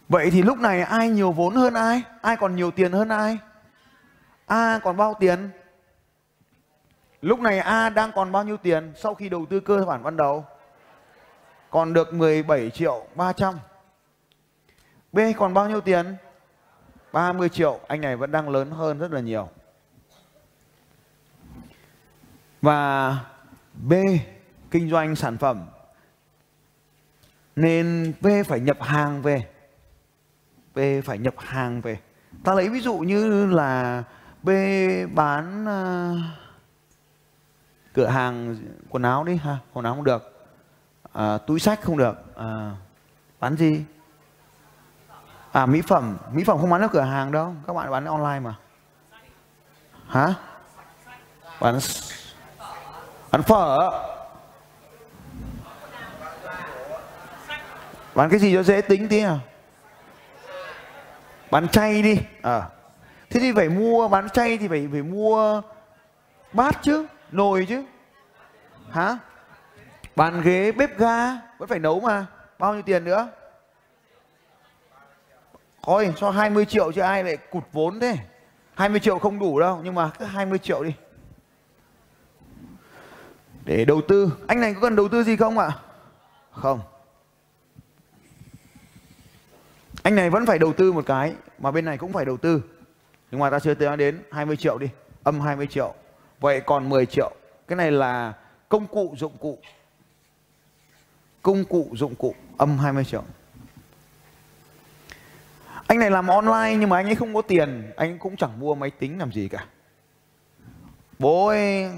Vậy 0.10 0.32
thì 0.32 0.42
lúc 0.42 0.60
này 0.60 0.82
ai 0.82 1.10
nhiều 1.10 1.32
vốn 1.32 1.56
hơn 1.56 1.74
ai? 1.74 2.02
Ai 2.22 2.38
còn 2.38 2.56
nhiều 2.56 2.72
tiền 2.72 2.92
hơn 2.92 3.10
ai? 3.10 3.38
A 4.46 4.80
còn 4.84 4.98
bao 4.98 5.14
tiền? 5.20 5.50
Lúc 7.22 7.40
này 7.40 7.60
A 7.60 7.90
đang 7.90 8.12
còn 8.12 8.32
bao 8.32 8.44
nhiêu 8.44 8.58
tiền 8.58 8.94
sau 8.96 9.16
khi 9.16 9.30
đầu 9.30 9.46
tư 9.50 9.60
cơ 9.60 9.86
bản 9.88 10.04
ban 10.04 10.18
đầu? 10.18 10.46
Còn 11.70 11.94
được 11.94 12.14
17 12.14 12.70
triệu 12.70 13.08
300. 13.16 13.60
B 15.12 15.20
còn 15.38 15.54
bao 15.54 15.70
nhiêu 15.70 15.82
tiền? 15.82 16.16
30 17.12 17.50
triệu. 17.50 17.80
Anh 17.88 18.02
này 18.02 18.16
vẫn 18.16 18.32
đang 18.32 18.50
lớn 18.50 18.72
hơn 18.72 19.00
rất 19.00 19.12
là 19.12 19.22
nhiều. 19.22 19.50
Và 22.62 23.16
B 23.74 23.94
kinh 24.78 24.90
doanh 24.90 25.16
sản 25.16 25.38
phẩm 25.38 25.66
nên 27.56 28.14
V 28.22 28.28
phải 28.48 28.60
nhập 28.60 28.78
hàng 28.82 29.22
về. 29.22 29.48
B 30.76 30.80
phải 31.06 31.18
nhập 31.18 31.34
hàng 31.38 31.82
về. 31.82 32.00
Ta 32.44 32.54
lấy 32.54 32.70
ví 32.70 32.80
dụ 32.80 32.98
như 32.98 33.46
là 33.46 34.04
B 34.44 34.50
bán 35.14 35.66
uh, 35.66 36.18
cửa 37.94 38.08
hàng 38.08 38.58
quần 38.90 39.04
áo 39.04 39.24
đi 39.24 39.36
ha, 39.36 39.58
quần 39.74 39.86
áo 39.86 39.96
không 39.96 40.04
được. 40.04 40.48
À, 41.14 41.38
túi 41.38 41.60
sách 41.60 41.82
không 41.82 41.98
được. 41.98 42.36
À, 42.36 42.72
bán 43.40 43.56
gì? 43.56 43.86
À 45.52 45.66
mỹ 45.66 45.82
phẩm, 45.82 46.18
mỹ 46.32 46.44
phẩm 46.44 46.58
không 46.58 46.70
bán 46.70 46.82
ở 46.82 46.88
cửa 46.88 47.02
hàng 47.02 47.32
đâu, 47.32 47.56
các 47.68 47.74
bạn 47.74 47.92
bán 47.92 48.06
online 48.06 48.40
mà. 48.40 48.56
Hả? 50.08 50.34
Bán 51.60 51.80
bán 53.32 53.44
phở. 53.44 53.90
Bán 58.18 58.30
cái 58.30 58.40
gì 58.40 58.54
cho 58.54 58.64
dễ 58.64 58.82
tính 58.82 59.08
tí 59.08 59.22
nào 59.22 59.40
Bán 61.52 61.68
chay 61.68 62.02
đi. 62.02 62.20
À. 62.42 62.70
Thế 63.30 63.40
thì 63.40 63.52
phải 63.52 63.70
mua 63.70 64.08
bán 64.08 64.30
chay 64.30 64.58
thì 64.58 64.68
phải 64.68 64.88
phải 64.92 65.02
mua 65.02 65.62
bát 66.54 66.80
chứ, 66.82 67.06
nồi 67.32 67.66
chứ. 67.70 67.84
Hả? 68.90 69.18
Bàn 70.16 70.42
ghế, 70.42 70.72
bếp 70.72 70.98
ga 70.98 71.34
vẫn 71.58 71.70
phải 71.70 71.80
nấu 71.80 72.00
mà. 72.00 72.26
Bao 72.60 72.74
nhiêu 72.74 72.82
tiền 72.82 73.04
nữa? 73.04 73.28
Thôi 75.84 76.14
cho 76.18 76.30
20 76.30 76.66
triệu 76.66 76.92
chứ 76.92 77.02
ai 77.02 77.24
lại 77.24 77.38
cụt 77.38 77.64
vốn 77.72 78.00
thế 78.00 78.18
20 78.74 79.00
triệu 79.00 79.20
không 79.20 79.40
đủ 79.40 79.60
đâu 79.60 79.80
Nhưng 79.84 79.96
mà 79.96 80.10
cứ 80.20 80.26
20 80.26 80.60
triệu 80.60 80.84
đi 80.84 80.94
Để 83.66 83.86
đầu 83.86 84.02
tư 84.08 84.32
Anh 84.48 84.62
này 84.62 84.74
có 84.74 84.82
cần 84.82 84.96
đầu 84.96 85.08
tư 85.08 85.24
gì 85.24 85.38
không 85.38 85.58
ạ 85.58 85.72
Không 86.52 86.80
Anh 90.08 90.16
này 90.16 90.30
vẫn 90.30 90.46
phải 90.46 90.60
đầu 90.60 90.74
tư 90.74 90.92
một 90.92 91.06
cái, 91.06 91.34
Mà 91.60 91.72
bên 91.72 91.86
này 91.86 91.98
cũng 91.98 92.14
phải 92.14 92.26
đầu 92.26 92.38
tư. 92.38 92.64
Nhưng 93.32 93.40
mà 93.40 93.50
ta 93.50 93.60
chưa 93.60 93.74
tới 93.74 93.98
đến 93.98 94.20
20 94.32 94.58
triệu 94.58 94.78
đi, 94.78 94.88
Âm 95.24 95.40
20 95.40 95.68
triệu. 95.68 95.94
Vậy 96.40 96.62
còn 96.62 96.90
10 96.90 97.06
triệu. 97.06 97.32
Cái 97.68 97.76
này 97.76 97.92
là 97.92 98.34
công 98.70 98.88
cụ 98.88 99.16
dụng 99.18 99.38
cụ. 99.40 99.58
Công 101.42 101.66
cụ 101.66 101.90
dụng 101.94 102.16
cụ, 102.16 102.36
Âm 102.58 102.78
20 102.78 103.06
triệu. 103.06 103.24
Anh 105.88 106.00
này 106.00 106.12
làm 106.12 106.28
online 106.28 106.78
nhưng 106.80 106.90
mà 106.90 106.98
anh 106.98 107.06
ấy 107.06 107.16
không 107.16 107.34
có 107.34 107.42
tiền. 107.42 107.92
Anh 107.96 108.20
cũng 108.20 108.36
chẳng 108.36 108.60
mua 108.60 108.76
máy 108.76 108.92
tính 108.92 109.20
làm 109.20 109.32
gì 109.32 109.48
cả. 109.48 109.66
Bố 111.20 111.48
ấy 111.48 111.92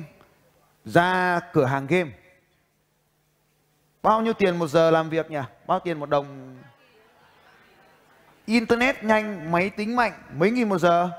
ra 0.85 1.39
cửa 1.53 1.65
hàng 1.65 1.87
game. 1.87 2.11
Bao 4.03 4.21
nhiêu 4.21 4.33
tiền 4.33 4.57
một 4.57 4.67
giờ 4.67 4.91
làm 4.91 5.09
việc 5.09 5.31
nhỉ? 5.31 5.41
Bao 5.67 5.79
tiền 5.79 5.99
một 5.99 6.09
đồng 6.09 6.58
internet 8.49 9.03
nhanh 9.03 9.51
máy 9.51 9.69
tính 9.69 9.95
mạnh 9.95 10.13
mấy 10.37 10.51
nghìn 10.51 10.69
một 10.69 10.77
giờ? 10.77 11.09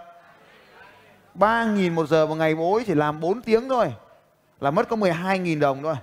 3.000 1.34 1.92
một 1.92 2.06
giờ 2.06 2.26
một 2.26 2.34
ngày 2.34 2.54
bố 2.54 2.74
ấy 2.74 2.84
chỉ 2.86 2.94
làm 2.94 3.20
4 3.20 3.42
tiếng 3.42 3.68
thôi. 3.68 3.94
Là 4.60 4.70
mất 4.70 4.88
có 4.88 4.96
12.000 4.96 5.60
đồng 5.60 5.82
thôi. 5.82 5.94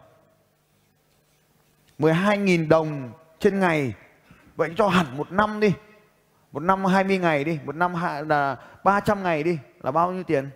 12.000 1.99 2.69
đồng 2.69 3.12
trên 3.39 3.60
ngày. 3.60 3.93
Vậy 4.56 4.73
cho 4.78 4.88
hẳn 4.88 5.17
một 5.17 5.32
năm 5.32 5.60
đi. 5.60 5.73
Một 6.51 6.60
năm 6.60 6.86
20 6.86 7.17
ngày 7.17 7.43
đi. 7.43 7.60
Một 7.65 7.75
năm 7.75 7.93
là 8.28 8.58
300 8.84 9.23
ngày 9.23 9.43
đi. 9.43 9.60
Là 9.82 9.91
bao 9.91 10.12
nhiêu 10.12 10.23
tiền? 10.23 10.49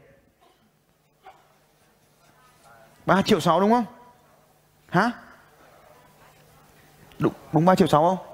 3 3.06 3.22
triệu 3.22 3.40
6 3.40 3.60
đúng 3.60 3.72
không? 3.72 3.86
Hả? 4.90 5.12
Đúng, 7.20 7.34
đúng 7.54 7.66
3 7.66 7.76
triệu 7.76 7.88
6 7.88 8.04
không? 8.04 8.28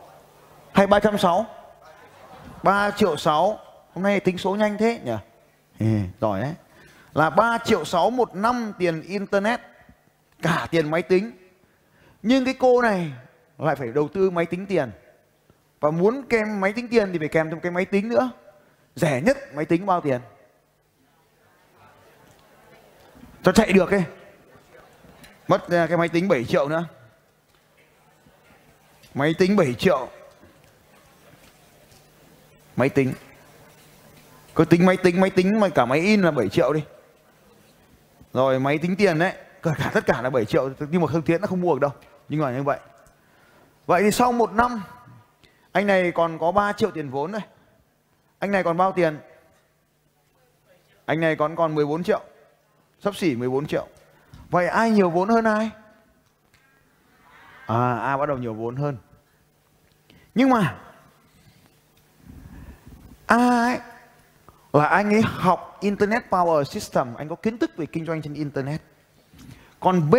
Hay 0.74 0.88
360 0.88 1.57
3 2.64 2.92
triệu 2.92 3.18
6 3.18 3.60
hôm 3.94 4.04
nay 4.04 4.20
tính 4.20 4.38
số 4.38 4.56
nhanh 4.56 4.78
thế 4.78 5.00
nhỉ? 5.06 5.16
Ừ, 5.80 5.86
giỏi 6.22 6.42
đấy. 6.42 6.54
Là 7.14 7.30
3 7.30 7.58
triệu 7.58 7.86
6 7.86 8.10
một 8.10 8.36
năm 8.36 8.74
tiền 8.80 9.02
internet 9.02 9.62
cả 10.42 10.68
tiền 10.72 10.92
máy 10.92 11.02
tính. 11.02 11.32
Nhưng 12.22 12.46
cái 12.46 12.54
cô 12.60 12.82
này 12.82 13.12
lại 13.58 13.76
phải 13.76 13.88
đầu 13.88 14.08
tư 14.08 14.30
máy 14.30 14.46
tính 14.46 14.66
tiền. 14.66 14.92
Và 15.80 15.92
muốn 15.92 16.24
kèm 16.30 16.62
máy 16.62 16.74
tính 16.74 16.88
tiền 16.88 17.10
thì 17.12 17.20
phải 17.20 17.28
kèm 17.28 17.50
thêm 17.50 17.60
cái 17.60 17.72
máy 17.72 17.86
tính 17.86 18.10
nữa. 18.10 18.32
Rẻ 18.96 19.22
nhất 19.22 19.38
máy 19.54 19.66
tính 19.66 19.86
bao 19.86 20.02
tiền? 20.02 20.22
Cho 23.44 23.52
chạy 23.52 23.74
được 23.74 23.92
ấy. 23.92 24.04
Mất 25.48 25.70
à, 25.70 25.88
cái 25.88 25.98
máy 25.98 26.10
tính 26.10 26.28
7 26.28 26.46
triệu 26.46 26.70
nữa. 26.70 26.86
Máy 29.14 29.34
tính 29.38 29.56
7 29.56 29.74
triệu 29.74 30.10
máy 32.78 32.90
tính 32.90 33.14
cứ 34.56 34.66
tính 34.66 34.86
máy 34.86 34.98
tính 34.98 35.22
máy 35.22 35.30
tính 35.30 35.60
mà 35.60 35.70
cả 35.70 35.86
máy 35.86 36.00
in 36.00 36.22
là 36.22 36.32
7 36.32 36.50
triệu 36.50 36.74
đi 36.74 36.84
rồi 38.34 38.60
máy 38.60 38.78
tính 38.78 38.96
tiền 38.96 39.20
đấy 39.20 39.34
cả 39.62 39.92
tất 39.94 40.06
cả 40.06 40.22
là 40.22 40.30
7 40.30 40.46
triệu 40.46 40.70
nhưng 40.92 41.02
mà 41.02 41.08
không 41.08 41.22
tiến 41.22 41.42
nó 41.42 41.48
không 41.48 41.62
mua 41.62 41.74
được 41.74 41.80
đâu 41.82 41.92
nhưng 42.30 42.42
mà 42.42 42.52
như 42.52 42.64
vậy 42.64 42.80
vậy 43.86 44.04
thì 44.04 44.12
sau 44.12 44.32
một 44.32 44.52
năm 44.52 44.82
anh 45.78 45.88
này 45.88 46.12
còn 46.12 46.40
có 46.40 46.52
3 46.52 46.74
triệu 46.74 46.92
tiền 46.92 47.10
vốn 47.10 47.32
đây. 47.32 47.42
Anh 48.40 48.52
này 48.52 48.64
còn 48.64 48.78
bao 48.78 48.92
tiền? 48.92 49.20
Anh 51.06 51.20
này 51.20 51.36
còn 51.36 51.56
còn 51.56 51.76
14 51.76 52.04
triệu. 52.04 52.22
Sắp 53.00 53.16
xỉ 53.16 53.36
14 53.36 53.68
triệu. 53.68 53.88
Vậy 54.50 54.68
ai 54.68 54.92
nhiều 54.92 55.10
vốn 55.10 55.30
hơn 55.30 55.46
ai? 55.46 55.70
À, 57.66 57.98
A 57.98 58.18
bắt 58.18 58.26
đầu 58.26 58.38
nhiều 58.38 58.54
vốn 58.54 58.76
hơn. 58.76 58.98
Nhưng 60.36 60.50
mà 60.50 60.80
A 63.28 63.36
ấy 63.38 63.80
là 64.74 64.86
anh 64.86 65.14
ấy 65.14 65.22
học 65.22 65.78
Internet 65.80 66.24
Power 66.30 66.64
System, 66.64 67.16
anh 67.16 67.30
có 67.30 67.36
kiến 67.36 67.58
thức 67.58 67.72
về 67.78 67.86
kinh 67.86 68.06
doanh 68.06 68.22
trên 68.22 68.34
Internet. 68.34 68.82
Còn 69.80 70.10
B 70.10 70.16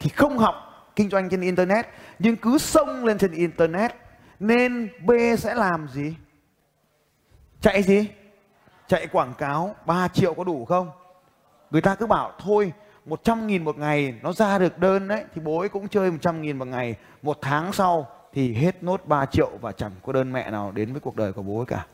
thì 0.00 0.10
không 0.16 0.38
học 0.38 0.54
kinh 0.96 1.10
doanh 1.10 1.30
trên 1.30 1.40
Internet, 1.40 1.86
nhưng 2.18 2.36
cứ 2.36 2.58
xông 2.58 3.04
lên 3.04 3.18
trên 3.18 3.32
Internet 3.32 3.94
nên 4.40 4.88
B 5.04 5.10
sẽ 5.38 5.54
làm 5.54 5.88
gì? 5.88 6.16
Chạy 7.60 7.82
gì? 7.82 8.08
Chạy 8.88 9.06
quảng 9.06 9.34
cáo 9.38 9.76
3 9.86 10.08
triệu 10.08 10.34
có 10.34 10.44
đủ 10.44 10.64
không? 10.64 10.90
Người 11.70 11.80
ta 11.80 11.94
cứ 11.94 12.06
bảo 12.06 12.32
thôi 12.38 12.72
100 13.04 13.46
nghìn 13.46 13.64
một 13.64 13.78
ngày 13.78 14.14
nó 14.22 14.32
ra 14.32 14.58
được 14.58 14.78
đơn 14.78 15.08
đấy 15.08 15.24
thì 15.34 15.40
bố 15.40 15.58
ấy 15.58 15.68
cũng 15.68 15.88
chơi 15.88 16.10
100 16.10 16.42
nghìn 16.42 16.58
một 16.58 16.68
ngày. 16.68 16.96
Một 17.22 17.38
tháng 17.42 17.72
sau 17.72 18.08
thì 18.32 18.54
hết 18.54 18.82
nốt 18.82 19.06
3 19.06 19.26
triệu 19.26 19.50
và 19.60 19.72
chẳng 19.72 19.92
có 20.02 20.12
đơn 20.12 20.32
mẹ 20.32 20.50
nào 20.50 20.72
đến 20.72 20.92
với 20.92 21.00
cuộc 21.00 21.16
đời 21.16 21.32
của 21.32 21.42
bố 21.42 21.58
ấy 21.58 21.66
cả. 21.66 21.86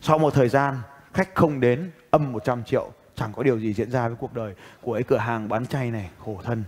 Sau 0.00 0.18
một 0.18 0.34
thời 0.34 0.48
gian, 0.48 0.78
khách 1.12 1.34
không 1.34 1.60
đến, 1.60 1.90
âm 2.10 2.32
100 2.32 2.64
triệu, 2.64 2.92
chẳng 3.14 3.32
có 3.32 3.42
điều 3.42 3.58
gì 3.58 3.72
diễn 3.72 3.90
ra 3.90 4.08
với 4.08 4.16
cuộc 4.20 4.34
đời 4.34 4.54
của 4.82 4.92
ấy 4.92 5.02
cửa 5.02 5.16
hàng 5.16 5.48
bán 5.48 5.66
chay 5.66 5.90
này, 5.90 6.10
khổ 6.24 6.40
thân. 6.44 6.64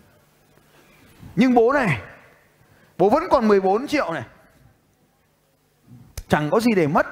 Nhưng 1.36 1.54
bố 1.54 1.72
này, 1.72 2.02
bố 2.98 3.10
vẫn 3.10 3.22
còn 3.30 3.48
14 3.48 3.86
triệu 3.86 4.12
này. 4.12 4.24
Chẳng 6.28 6.50
có 6.50 6.60
gì 6.60 6.70
để 6.76 6.86
mất. 6.86 7.06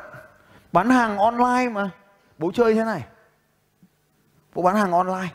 Bán 0.73 0.91
hàng 0.91 1.19
online 1.19 1.69
mà. 1.73 1.91
Bố 2.39 2.53
chơi 2.55 2.75
thế 2.75 2.85
này. 2.85 3.05
Bố 4.55 4.63
bán 4.63 4.77
hàng 4.77 4.93
online. 4.93 5.29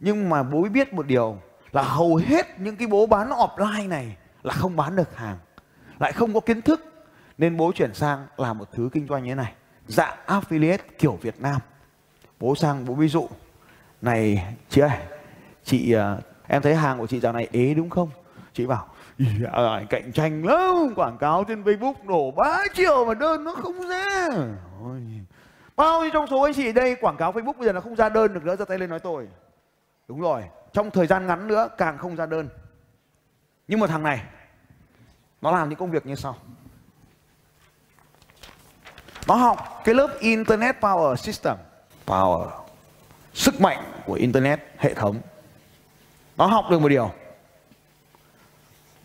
Nhưng 0.00 0.28
mà 0.28 0.42
bố 0.42 0.62
biết 0.62 0.94
một 0.94 1.06
điều, 1.06 1.38
Là 1.72 1.82
hầu 1.82 2.16
hết 2.16 2.60
những 2.60 2.76
cái 2.76 2.88
bố 2.88 3.06
bán 3.06 3.30
offline 3.30 3.88
này 3.88 4.16
Là 4.42 4.54
không 4.54 4.76
bán 4.76 4.96
được 4.96 5.16
hàng. 5.16 5.38
Lại 5.98 6.12
không 6.12 6.34
có 6.34 6.40
kiến 6.40 6.62
thức, 6.62 6.80
Nên 7.38 7.56
bố 7.56 7.72
chuyển 7.74 7.94
sang 7.94 8.26
làm 8.36 8.58
một 8.58 8.68
thứ 8.72 8.88
kinh 8.92 9.06
doanh 9.06 9.24
như 9.24 9.30
thế 9.30 9.34
này. 9.34 9.52
Dạng 9.86 10.16
affiliate 10.26 10.78
kiểu 10.98 11.18
Việt 11.22 11.40
Nam. 11.40 11.60
Bố 12.40 12.54
sang 12.54 12.84
bố 12.84 12.94
ví 12.94 13.08
dụ. 13.08 13.28
Này 14.02 14.54
chị 14.68 14.80
ơi 14.80 14.90
Chị 15.64 15.92
ờ, 15.92 16.20
em 16.46 16.62
thấy 16.62 16.74
hàng 16.74 16.98
của 16.98 17.06
chị 17.06 17.20
dạo 17.20 17.32
này 17.32 17.48
ế 17.52 17.74
đúng 17.74 17.90
không? 17.90 18.10
Chị 18.52 18.66
bảo 18.66 18.88
à, 19.52 19.82
cạnh 19.90 20.12
tranh 20.12 20.46
lắm 20.46 20.94
quảng 20.96 21.18
cáo 21.18 21.44
trên 21.44 21.62
Facebook 21.62 21.94
đổ 22.06 22.30
3 22.30 22.64
triệu 22.74 23.04
mà 23.04 23.14
đơn 23.14 23.44
nó 23.44 23.54
không 23.54 23.88
ra. 23.88 24.28
Ôi. 24.82 25.00
bao 25.76 26.02
nhiêu 26.02 26.10
trong 26.12 26.26
số 26.26 26.40
anh 26.42 26.54
chị 26.54 26.72
đây 26.72 26.96
quảng 27.00 27.16
cáo 27.16 27.32
Facebook 27.32 27.52
bây 27.52 27.66
giờ 27.66 27.72
nó 27.72 27.80
không 27.80 27.96
ra 27.96 28.08
đơn 28.08 28.34
được 28.34 28.44
nữa 28.44 28.56
ra 28.56 28.64
tay 28.64 28.78
lên 28.78 28.90
nói 28.90 29.00
tôi. 29.00 29.28
Đúng 30.08 30.20
rồi 30.20 30.42
trong 30.72 30.90
thời 30.90 31.06
gian 31.06 31.26
ngắn 31.26 31.48
nữa 31.48 31.68
càng 31.78 31.98
không 31.98 32.16
ra 32.16 32.26
đơn. 32.26 32.48
Nhưng 33.68 33.80
mà 33.80 33.86
thằng 33.86 34.02
này 34.02 34.22
nó 35.40 35.50
làm 35.50 35.68
những 35.68 35.78
công 35.78 35.90
việc 35.90 36.06
như 36.06 36.14
sau 36.14 36.36
nó 39.26 39.34
học 39.34 39.82
cái 39.84 39.94
lớp 39.94 40.16
Internet 40.20 40.80
Power 40.80 41.16
System. 41.16 41.56
Power. 42.06 42.50
Sức 43.34 43.60
mạnh 43.60 43.92
của 44.06 44.14
internet 44.14 44.60
hệ 44.78 44.94
thống. 44.94 45.20
Nó 46.36 46.46
học 46.46 46.64
được 46.70 46.80
một 46.80 46.88
điều. 46.88 47.10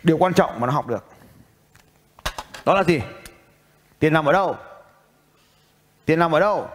Điều 0.04 0.18
quan 0.18 0.34
trọng 0.34 0.60
mà 0.60 0.68
nó 0.68 0.74
học 0.74 0.88
được. 0.88 1.06
Đó 2.66 2.74
là 2.74 2.84
gì? 2.84 3.02
Tiền 4.00 4.14
nằm 4.14 4.26
ở 4.26 4.32
đâu? 4.32 4.56
Tiền 6.06 6.20
nằm 6.20 6.36
ở 6.36 6.40
đâu? 6.40 6.70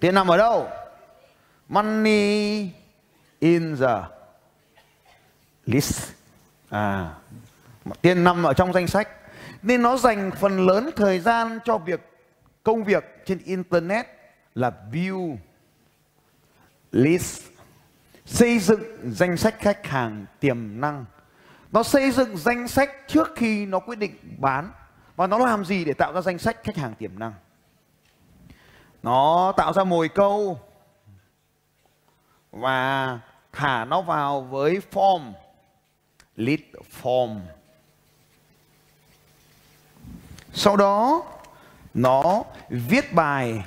Tiền 0.00 0.14
nằm 0.14 0.30
ở 0.30 0.36
đâu? 0.36 0.68
Money 1.68 2.70
in 3.38 3.76
the 3.76 4.02
list. 5.66 6.12
À 6.70 7.14
tiền 8.00 8.24
nằm 8.24 8.42
ở 8.42 8.54
trong 8.54 8.72
danh 8.72 8.86
sách 8.86 9.08
nên 9.62 9.82
nó 9.82 9.96
dành 9.96 10.30
phần 10.40 10.66
lớn 10.66 10.90
thời 10.96 11.18
gian 11.18 11.58
cho 11.64 11.78
việc, 11.78 12.00
công 12.62 12.84
việc 12.84 13.04
trên 13.26 13.38
internet 13.44 14.06
là 14.54 14.72
view, 14.92 15.36
list, 16.92 17.42
xây 18.24 18.58
dựng 18.58 18.82
danh 19.12 19.36
sách 19.36 19.54
khách 19.58 19.86
hàng 19.86 20.26
tiềm 20.40 20.80
năng. 20.80 21.04
Nó 21.72 21.82
xây 21.82 22.10
dựng 22.10 22.36
danh 22.36 22.68
sách 22.68 22.90
trước 23.06 23.32
khi 23.36 23.66
nó 23.66 23.78
quyết 23.78 23.98
định 23.98 24.16
bán 24.38 24.70
và 25.16 25.26
nó 25.26 25.38
làm 25.38 25.64
gì 25.64 25.84
để 25.84 25.92
tạo 25.92 26.12
ra 26.12 26.20
danh 26.20 26.38
sách 26.38 26.56
khách 26.64 26.76
hàng 26.76 26.94
tiềm 26.94 27.18
năng. 27.18 27.32
Nó 29.02 29.52
tạo 29.56 29.72
ra 29.72 29.84
mồi 29.84 30.08
câu 30.08 30.60
và 32.50 33.20
thả 33.52 33.84
nó 33.84 34.02
vào 34.02 34.40
với 34.40 34.80
form, 34.92 35.32
lead 36.36 36.60
form 37.02 37.40
sau 40.52 40.76
đó, 40.76 41.22
nó 41.94 42.44
viết 42.70 43.12
bài. 43.12 43.64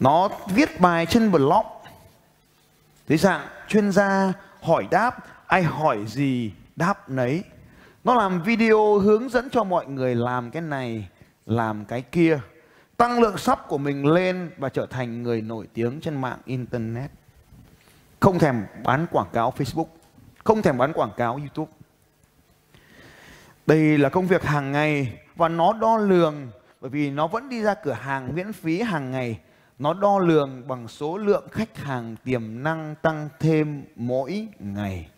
Nó 0.00 0.28
viết 0.54 0.80
bài 0.80 1.06
trên 1.06 1.30
blog 1.30 1.66
thế 3.08 3.16
dạng 3.16 3.46
chuyên 3.68 3.92
gia 3.92 4.32
hỏi 4.62 4.86
đáp. 4.90 5.18
Ai 5.46 5.62
hỏi 5.62 5.98
gì? 6.06 6.52
Đáp 6.76 7.08
nấy. 7.08 7.44
Nó 8.04 8.14
làm 8.14 8.42
video 8.42 8.98
hướng 8.98 9.28
dẫn 9.28 9.50
cho 9.50 9.64
mọi 9.64 9.86
người 9.86 10.14
làm 10.14 10.50
cái 10.50 10.62
này, 10.62 11.08
làm 11.46 11.84
cái 11.84 12.02
kia. 12.02 12.40
Tăng 12.96 13.20
lượng 13.20 13.38
sub 13.38 13.58
của 13.68 13.78
mình 13.78 14.06
lên 14.06 14.50
và 14.56 14.68
trở 14.68 14.86
thành 14.86 15.22
người 15.22 15.40
nổi 15.40 15.68
tiếng 15.74 16.00
trên 16.00 16.20
mạng 16.20 16.38
internet. 16.44 17.10
Không 18.20 18.38
thèm 18.38 18.66
bán 18.84 19.06
quảng 19.10 19.28
cáo 19.32 19.52
facebook. 19.56 19.86
Không 20.44 20.62
thèm 20.62 20.78
bán 20.78 20.92
quảng 20.92 21.12
cáo 21.16 21.36
youtube 21.36 21.72
đây 23.66 23.98
là 23.98 24.08
công 24.08 24.26
việc 24.26 24.42
hàng 24.42 24.72
ngày 24.72 25.20
và 25.36 25.48
nó 25.48 25.72
đo 25.72 25.96
lường, 25.96 26.50
bởi 26.80 26.90
vì 26.90 27.10
nó 27.10 27.26
vẫn 27.26 27.48
đi 27.48 27.62
ra 27.62 27.74
cửa 27.74 27.92
hàng 27.92 28.34
miễn 28.34 28.52
phí 28.52 28.82
hàng 28.82 29.10
ngày 29.10 29.40
nó 29.78 29.94
đo 29.94 30.18
lường 30.18 30.68
bằng 30.68 30.88
số 30.88 31.18
lượng 31.18 31.48
khách 31.52 31.78
hàng 31.78 32.16
tiềm 32.24 32.62
năng 32.62 32.94
tăng 33.02 33.28
thêm 33.40 33.84
mỗi 33.96 34.48
ngày. 34.58 35.08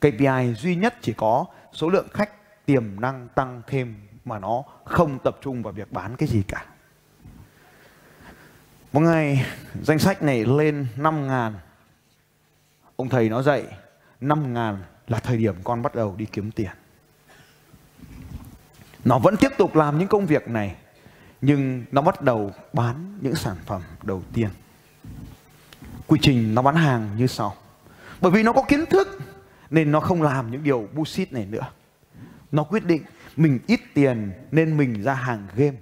KPI 0.00 0.54
duy 0.56 0.76
nhất 0.76 0.94
chỉ 1.00 1.12
có 1.12 1.46
số 1.72 1.88
lượng 1.88 2.08
khách 2.12 2.30
tiềm 2.66 3.00
năng 3.00 3.28
tăng 3.28 3.62
thêm 3.66 3.94
mà 4.24 4.38
nó 4.38 4.62
không 4.84 5.18
tập 5.18 5.38
trung 5.40 5.62
vào 5.62 5.72
việc 5.72 5.92
bán 5.92 6.16
cái 6.16 6.28
gì 6.28 6.42
cả. 6.48 6.64
Một 8.92 9.00
ngày, 9.00 9.46
danh 9.82 9.98
sách 9.98 10.22
này 10.22 10.44
lên 10.44 10.86
5 10.96 11.26
ngàn. 11.26 11.54
Ông 12.96 13.08
thầy 13.08 13.28
nó 13.28 13.42
dạy 13.42 13.64
5 14.20 14.54
ngàn 14.54 14.82
là 15.06 15.18
thời 15.18 15.36
điểm 15.36 15.54
con 15.64 15.82
bắt 15.82 15.94
đầu 15.94 16.14
đi 16.16 16.24
kiếm 16.24 16.50
tiền. 16.50 16.70
Nó 19.04 19.18
vẫn 19.18 19.36
tiếp 19.36 19.48
tục 19.58 19.76
làm 19.76 19.98
những 19.98 20.08
công 20.08 20.26
việc 20.26 20.48
này, 20.48 20.76
nhưng 21.40 21.84
nó 21.92 22.02
bắt 22.02 22.22
đầu 22.22 22.52
bán 22.72 23.18
những 23.20 23.34
sản 23.34 23.56
phẩm 23.66 23.82
đầu 24.02 24.22
tiên. 24.32 24.48
Quy 26.06 26.18
trình 26.22 26.54
nó 26.54 26.62
bán 26.62 26.74
hàng 26.76 27.10
như 27.16 27.26
sau. 27.26 27.54
Bởi 28.20 28.32
vì 28.32 28.42
nó 28.42 28.52
có 28.52 28.62
kiến 28.68 28.84
thức, 28.86 29.18
nên 29.70 29.92
nó 29.92 30.00
không 30.00 30.22
làm 30.22 30.50
những 30.50 30.62
điều 30.62 30.88
bullshit 30.94 31.32
này 31.32 31.46
nữa. 31.46 31.70
Nó 32.52 32.62
quyết 32.62 32.84
định 32.84 33.02
mình 33.36 33.58
ít 33.66 33.80
tiền 33.94 34.32
nên 34.50 34.76
mình 34.76 35.02
ra 35.02 35.14
hàng 35.14 35.46
game. 35.56 35.76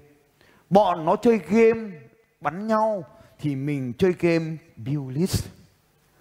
Bọn 0.70 1.04
nó 1.04 1.16
chơi 1.22 1.40
game, 1.48 1.90
bắn 2.40 2.66
nhau, 2.66 3.04
thì 3.40 3.56
mình 3.56 3.92
chơi 3.98 4.14
game 4.18 4.56
build 4.76 5.16
list 5.16 5.46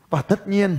và 0.10 0.22
tất 0.22 0.48
nhiên 0.48 0.78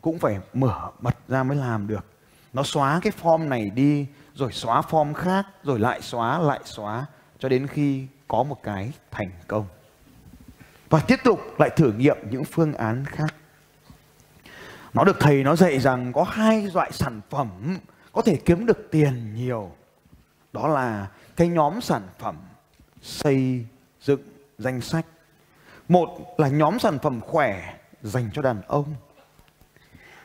cũng 0.00 0.18
phải 0.18 0.40
mở 0.54 0.90
mật 1.00 1.16
ra 1.28 1.42
mới 1.42 1.56
làm 1.56 1.86
được. 1.86 2.04
Nó 2.52 2.62
xóa 2.62 3.00
cái 3.02 3.12
form 3.22 3.48
này 3.48 3.70
đi 3.70 4.06
rồi 4.38 4.52
xóa 4.52 4.80
form 4.80 5.14
khác, 5.14 5.46
rồi 5.62 5.78
lại 5.78 6.00
xóa 6.02 6.38
lại 6.38 6.60
xóa, 6.64 7.06
cho 7.38 7.48
đến 7.48 7.66
khi 7.66 8.06
có 8.28 8.42
một 8.42 8.62
cái 8.62 8.92
thành 9.10 9.30
công. 9.46 9.66
Và 10.90 11.00
tiếp 11.00 11.16
tục 11.24 11.40
lại 11.58 11.70
thử 11.76 11.92
nghiệm 11.92 12.16
những 12.30 12.44
phương 12.44 12.74
án 12.74 13.04
khác. 13.04 13.34
Nó 14.94 15.04
được 15.04 15.16
thầy 15.20 15.44
nó 15.44 15.56
dạy 15.56 15.78
rằng 15.78 16.12
có 16.12 16.22
hai 16.22 16.68
loại 16.74 16.92
sản 16.92 17.20
phẩm 17.30 17.78
có 18.12 18.22
thể 18.22 18.36
kiếm 18.44 18.66
được 18.66 18.88
tiền 18.90 19.34
nhiều. 19.34 19.72
Đó 20.52 20.68
là 20.68 21.08
cái 21.36 21.48
nhóm 21.48 21.80
sản 21.80 22.02
phẩm 22.18 22.36
xây 23.02 23.66
dựng 24.00 24.22
danh 24.58 24.80
sách. 24.80 25.06
Một 25.88 26.34
là 26.38 26.48
nhóm 26.48 26.78
sản 26.78 26.98
phẩm 26.98 27.20
khỏe 27.20 27.74
dành 28.02 28.30
cho 28.32 28.42
đàn 28.42 28.62
ông. 28.62 28.94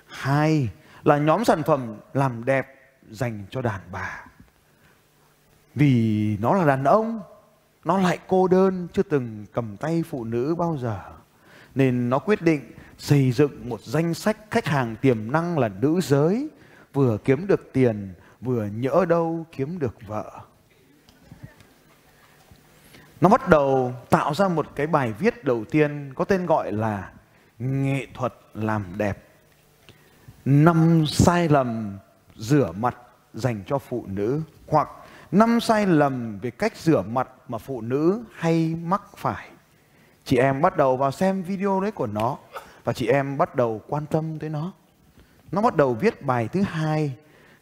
Hai 0.08 0.70
là 1.04 1.18
nhóm 1.18 1.46
sản 1.46 1.64
phẩm 1.64 1.96
làm 2.14 2.46
đẹp 2.46 2.83
dành 3.12 3.46
cho 3.50 3.62
đàn 3.62 3.82
bà. 3.92 4.26
Vì 5.76 6.38
nó 6.38 6.54
là 6.54 6.66
đàn 6.66 6.84
ông, 6.84 7.22
nó 7.86 7.98
lại 7.98 8.20
cô 8.28 8.48
đơn, 8.48 8.88
chưa 8.94 9.04
từng 9.04 9.46
cầm 9.54 9.78
tay 9.78 10.04
phụ 10.10 10.24
nữ 10.24 10.56
bao 10.56 10.78
giờ. 10.78 11.00
Nên 11.76 12.10
nó 12.10 12.20
quyết 12.20 12.42
định 12.42 12.72
xây 12.98 13.32
dựng 13.32 13.70
một 13.70 13.82
danh 13.82 14.14
sách 14.14 14.38
khách 14.52 14.66
hàng 14.66 14.96
tiềm 15.02 15.32
năng 15.32 15.58
là 15.58 15.68
nữ 15.68 16.02
giới, 16.02 16.50
vừa 16.94 17.18
kiếm 17.18 17.48
được 17.48 17.70
tiền, 17.74 18.14
vừa 18.42 18.66
nhỡ 18.66 19.06
đâu 19.10 19.46
kiếm 19.52 19.80
được 19.80 19.96
vợ. 20.08 20.32
Nó 23.22 23.30
bắt 23.30 23.50
đầu 23.50 23.94
tạo 24.10 24.34
ra 24.34 24.48
một 24.48 24.68
cái 24.76 24.88
bài 24.88 25.14
viết 25.14 25.44
đầu 25.44 25.66
tiên 25.66 26.12
có 26.16 26.26
tên 26.26 26.46
gọi 26.46 26.72
là 26.72 27.12
nghệ 27.60 28.08
thuật 28.14 28.34
làm 28.54 28.86
đẹp. 28.98 29.28
Năm 30.46 31.06
sai 31.08 31.50
lầm 31.50 31.98
rửa 32.36 32.72
mặt 32.80 32.98
dành 33.34 33.64
cho 33.68 33.78
phụ 33.78 34.06
nữ 34.08 34.42
hoặc 34.68 34.90
năm 35.32 35.60
sai 35.60 35.86
lầm 35.86 36.40
về 36.40 36.52
cách 36.52 36.78
rửa 36.78 37.02
mặt 37.02 37.30
mà 37.48 37.58
phụ 37.58 37.82
nữ 37.82 38.24
hay 38.36 38.76
mắc 38.84 39.02
phải. 39.18 39.50
Chị 40.26 40.38
em 40.38 40.62
bắt 40.62 40.78
đầu 40.78 40.98
vào 40.98 41.12
xem 41.12 41.44
video 41.44 41.82
đấy 41.82 41.92
của 41.92 42.08
nó 42.08 42.38
và 42.84 42.94
chị 42.94 43.08
em 43.08 43.38
bắt 43.38 43.56
đầu 43.56 43.82
quan 43.88 44.06
tâm 44.06 44.40
tới 44.40 44.50
nó. 44.50 44.72
Nó 45.52 45.62
bắt 45.62 45.76
đầu 45.76 45.94
viết 45.94 46.26
bài 46.26 46.48
thứ 46.48 46.62
hai, 46.62 47.16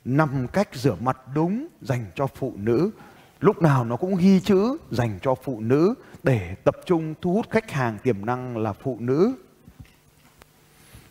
năm 0.05 0.47
cách 0.53 0.69
rửa 0.73 0.95
mặt 0.99 1.17
đúng 1.33 1.67
dành 1.81 2.05
cho 2.15 2.27
phụ 2.27 2.53
nữ. 2.55 2.91
Lúc 3.39 3.61
nào 3.61 3.85
nó 3.85 3.95
cũng 3.95 4.15
ghi 4.15 4.39
chữ 4.39 4.77
dành 4.91 5.19
cho 5.21 5.35
phụ 5.35 5.59
nữ 5.59 5.93
để 6.23 6.55
tập 6.63 6.75
trung 6.85 7.13
thu 7.21 7.33
hút 7.33 7.45
khách 7.49 7.71
hàng 7.71 7.97
tiềm 8.03 8.25
năng 8.25 8.57
là 8.57 8.73
phụ 8.73 8.97
nữ. 8.99 9.33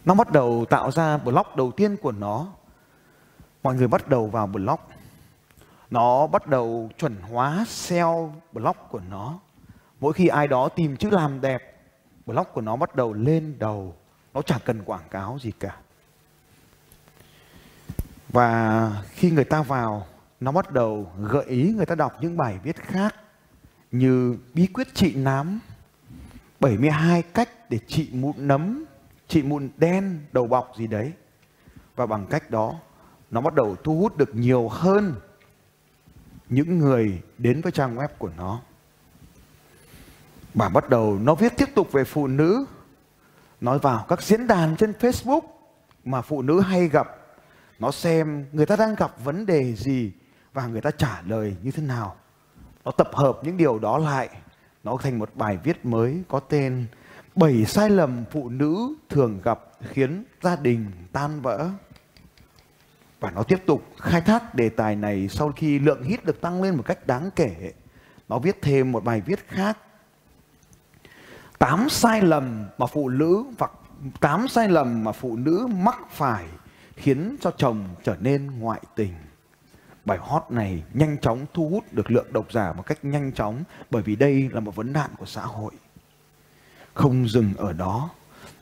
Nó 0.04 0.14
bắt 0.14 0.32
đầu 0.32 0.64
tạo 0.70 0.90
ra 0.90 1.18
blog 1.18 1.46
đầu 1.56 1.72
tiên 1.72 1.96
của 1.96 2.12
nó. 2.12 2.46
Mọi 3.62 3.74
người 3.74 3.88
bắt 3.88 4.08
đầu 4.08 4.26
vào 4.26 4.46
blog 4.46 4.80
nó 5.90 6.26
bắt 6.26 6.46
đầu 6.46 6.90
chuẩn 6.98 7.16
hóa 7.20 7.64
SEO 7.68 8.34
blog 8.52 8.76
của 8.90 9.00
nó. 9.10 9.38
Mỗi 10.00 10.12
khi 10.12 10.28
ai 10.28 10.48
đó 10.48 10.68
tìm 10.68 10.96
chữ 10.96 11.10
làm 11.10 11.40
đẹp 11.40 11.82
blog 12.26 12.46
của 12.52 12.60
nó 12.60 12.76
bắt 12.76 12.94
đầu 12.94 13.12
lên 13.12 13.58
đầu. 13.58 13.94
Nó 14.34 14.42
chẳng 14.42 14.60
cần 14.64 14.82
quảng 14.82 15.08
cáo 15.10 15.38
gì 15.40 15.52
cả. 15.60 15.76
Và 18.28 18.90
khi 19.10 19.30
người 19.30 19.44
ta 19.44 19.62
vào, 19.62 20.06
nó 20.40 20.52
bắt 20.52 20.70
đầu 20.72 21.12
gợi 21.18 21.44
ý 21.44 21.72
người 21.76 21.86
ta 21.86 21.94
đọc 21.94 22.12
những 22.20 22.36
bài 22.36 22.58
viết 22.62 22.76
khác 22.76 23.14
như 23.92 24.36
bí 24.54 24.66
quyết 24.66 24.94
trị 24.94 25.14
nám 25.14 25.60
72 26.60 27.22
cách 27.22 27.70
để 27.70 27.78
trị 27.86 28.10
mụn 28.12 28.32
nấm, 28.36 28.84
trị 29.28 29.42
mụn 29.42 29.68
đen, 29.76 30.20
đầu 30.32 30.46
bọc 30.46 30.72
gì 30.76 30.86
đấy. 30.86 31.12
Và 31.96 32.06
bằng 32.06 32.26
cách 32.26 32.50
đó 32.50 32.74
nó 33.30 33.40
bắt 33.40 33.54
đầu 33.54 33.76
thu 33.84 33.98
hút 33.98 34.16
được 34.16 34.34
nhiều 34.34 34.68
hơn 34.68 35.14
những 36.48 36.78
người 36.78 37.22
đến 37.38 37.60
với 37.60 37.72
trang 37.72 37.96
web 37.96 38.08
của 38.18 38.30
nó. 38.36 38.60
Bà 40.54 40.68
bắt 40.68 40.88
đầu 40.88 41.18
nó 41.22 41.34
viết 41.34 41.52
tiếp 41.56 41.68
tục 41.74 41.92
về 41.92 42.04
phụ 42.04 42.26
nữ, 42.26 42.64
nói 43.60 43.78
vào 43.78 44.06
các 44.08 44.22
diễn 44.22 44.46
đàn 44.46 44.76
trên 44.76 44.92
Facebook 45.00 45.40
mà 46.04 46.22
phụ 46.22 46.42
nữ 46.42 46.60
hay 46.60 46.88
gặp, 46.88 47.16
nó 47.78 47.90
xem 47.90 48.46
người 48.52 48.66
ta 48.66 48.76
đang 48.76 48.94
gặp 48.94 49.24
vấn 49.24 49.46
đề 49.46 49.74
gì 49.74 50.12
và 50.52 50.66
người 50.66 50.80
ta 50.80 50.90
trả 50.90 51.22
lời 51.26 51.56
như 51.62 51.70
thế 51.70 51.82
nào. 51.82 52.16
Nó 52.84 52.90
tập 52.90 53.10
hợp 53.12 53.38
những 53.42 53.56
điều 53.56 53.78
đó 53.78 53.98
lại, 53.98 54.28
nó 54.84 54.96
thành 55.02 55.18
một 55.18 55.30
bài 55.34 55.58
viết 55.64 55.86
mới 55.86 56.22
có 56.28 56.40
tên 56.40 56.86
bảy 57.36 57.64
sai 57.64 57.90
lầm 57.90 58.24
phụ 58.30 58.48
nữ 58.48 58.94
thường 59.08 59.40
gặp 59.44 59.60
khiến 59.80 60.24
gia 60.42 60.56
đình 60.56 60.86
tan 61.12 61.40
vỡ 61.40 61.70
và 63.20 63.30
nó 63.30 63.42
tiếp 63.42 63.62
tục 63.66 63.86
khai 63.98 64.20
thác 64.20 64.54
đề 64.54 64.68
tài 64.68 64.96
này 64.96 65.28
sau 65.28 65.52
khi 65.56 65.78
lượng 65.78 66.02
hit 66.02 66.24
được 66.24 66.40
tăng 66.40 66.62
lên 66.62 66.76
một 66.76 66.82
cách 66.86 67.06
đáng 67.06 67.30
kể. 67.36 67.72
Nó 68.28 68.38
viết 68.38 68.62
thêm 68.62 68.92
một 68.92 69.04
bài 69.04 69.20
viết 69.20 69.48
khác. 69.48 69.78
Tám 71.58 71.88
sai 71.88 72.22
lầm 72.22 72.66
mà 72.78 72.86
phụ 72.86 73.08
nữ 73.08 73.44
hoặc 73.58 73.72
tám 74.20 74.48
sai 74.48 74.68
lầm 74.68 75.04
mà 75.04 75.12
phụ 75.12 75.36
nữ 75.36 75.66
mắc 75.66 75.98
phải 76.10 76.44
khiến 76.96 77.36
cho 77.40 77.50
chồng 77.50 77.84
trở 78.04 78.16
nên 78.20 78.58
ngoại 78.58 78.80
tình. 78.94 79.14
Bài 80.04 80.18
hot 80.20 80.42
này 80.50 80.82
nhanh 80.94 81.18
chóng 81.18 81.46
thu 81.54 81.68
hút 81.68 81.84
được 81.92 82.10
lượng 82.10 82.32
độc 82.32 82.52
giả 82.52 82.72
một 82.72 82.82
cách 82.86 83.04
nhanh 83.04 83.32
chóng 83.32 83.62
bởi 83.90 84.02
vì 84.02 84.16
đây 84.16 84.48
là 84.52 84.60
một 84.60 84.76
vấn 84.76 84.92
nạn 84.92 85.10
của 85.18 85.26
xã 85.26 85.42
hội. 85.42 85.72
Không 86.94 87.28
dừng 87.28 87.52
ở 87.56 87.72
đó, 87.72 88.10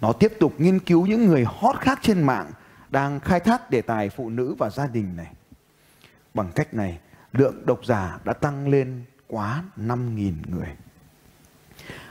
nó 0.01 0.13
tiếp 0.13 0.33
tục 0.41 0.55
nghiên 0.59 0.79
cứu 0.79 1.07
những 1.07 1.27
người 1.27 1.45
hot 1.45 1.77
khác 1.81 1.99
trên 2.03 2.23
mạng 2.23 2.51
đang 2.91 3.21
khai 3.21 3.41
thác 3.41 3.71
đề 3.71 3.83
tài 3.83 4.09
phụ 4.09 4.31
nữ 4.31 4.55
và 4.59 4.71
gia 4.71 4.87
đình 4.87 5.17
này 5.17 5.33
bằng 6.35 6.53
cách 6.55 6.75
này 6.75 6.99
lượng 7.33 7.67
độc 7.67 7.85
giả 7.85 8.19
đã 8.25 8.33
tăng 8.33 8.69
lên 8.69 9.05
quá 9.27 9.65
5.000 9.77 10.33
người 10.47 10.77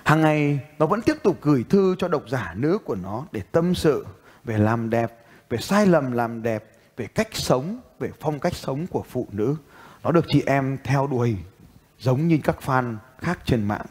Hàng 0.08 0.22
ngày 0.22 0.60
nó 0.80 0.86
vẫn 0.86 1.02
tiếp 1.02 1.16
tục 1.24 1.38
gửi 1.42 1.66
thư 1.70 1.96
cho 2.00 2.08
độc 2.08 2.24
giả 2.30 2.54
nữ 2.58 2.78
của 2.86 2.96
nó 2.96 3.26
để 3.32 3.42
tâm 3.52 3.76
sự 3.76 4.06
về 4.44 4.58
làm 4.58 4.90
đẹp, 4.90 5.18
về 5.50 5.58
sai 5.58 5.86
lầm 5.86 6.12
làm 6.12 6.44
đẹp, 6.44 6.72
về 6.98 7.08
cách 7.08 7.28
sống, 7.32 7.80
về 8.00 8.12
phong 8.20 8.40
cách 8.40 8.56
sống 8.56 8.88
của 8.88 9.04
phụ 9.10 9.28
nữ. 9.32 9.56
Nó 10.04 10.12
được 10.12 10.26
chị 10.28 10.44
em 10.46 10.78
theo 10.84 11.08
đuổi 11.08 11.38
giống 12.00 12.28
như 12.28 12.40
các 12.44 12.58
fan 12.66 12.96
khác 13.18 13.40
trên 13.46 13.68
mạng. 13.68 13.86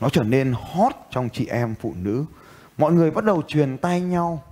Nó 0.00 0.08
trở 0.08 0.22
nên 0.22 0.54
hot 0.72 0.92
trong 1.10 1.28
chị 1.32 1.46
em 1.46 1.74
phụ 1.80 1.94
nữ. 2.02 2.24
Mọi 2.78 2.92
người 2.92 3.10
bắt 3.10 3.24
đầu 3.24 3.42
truyền 3.46 3.78
tay 3.78 4.00
nhau 4.00 4.42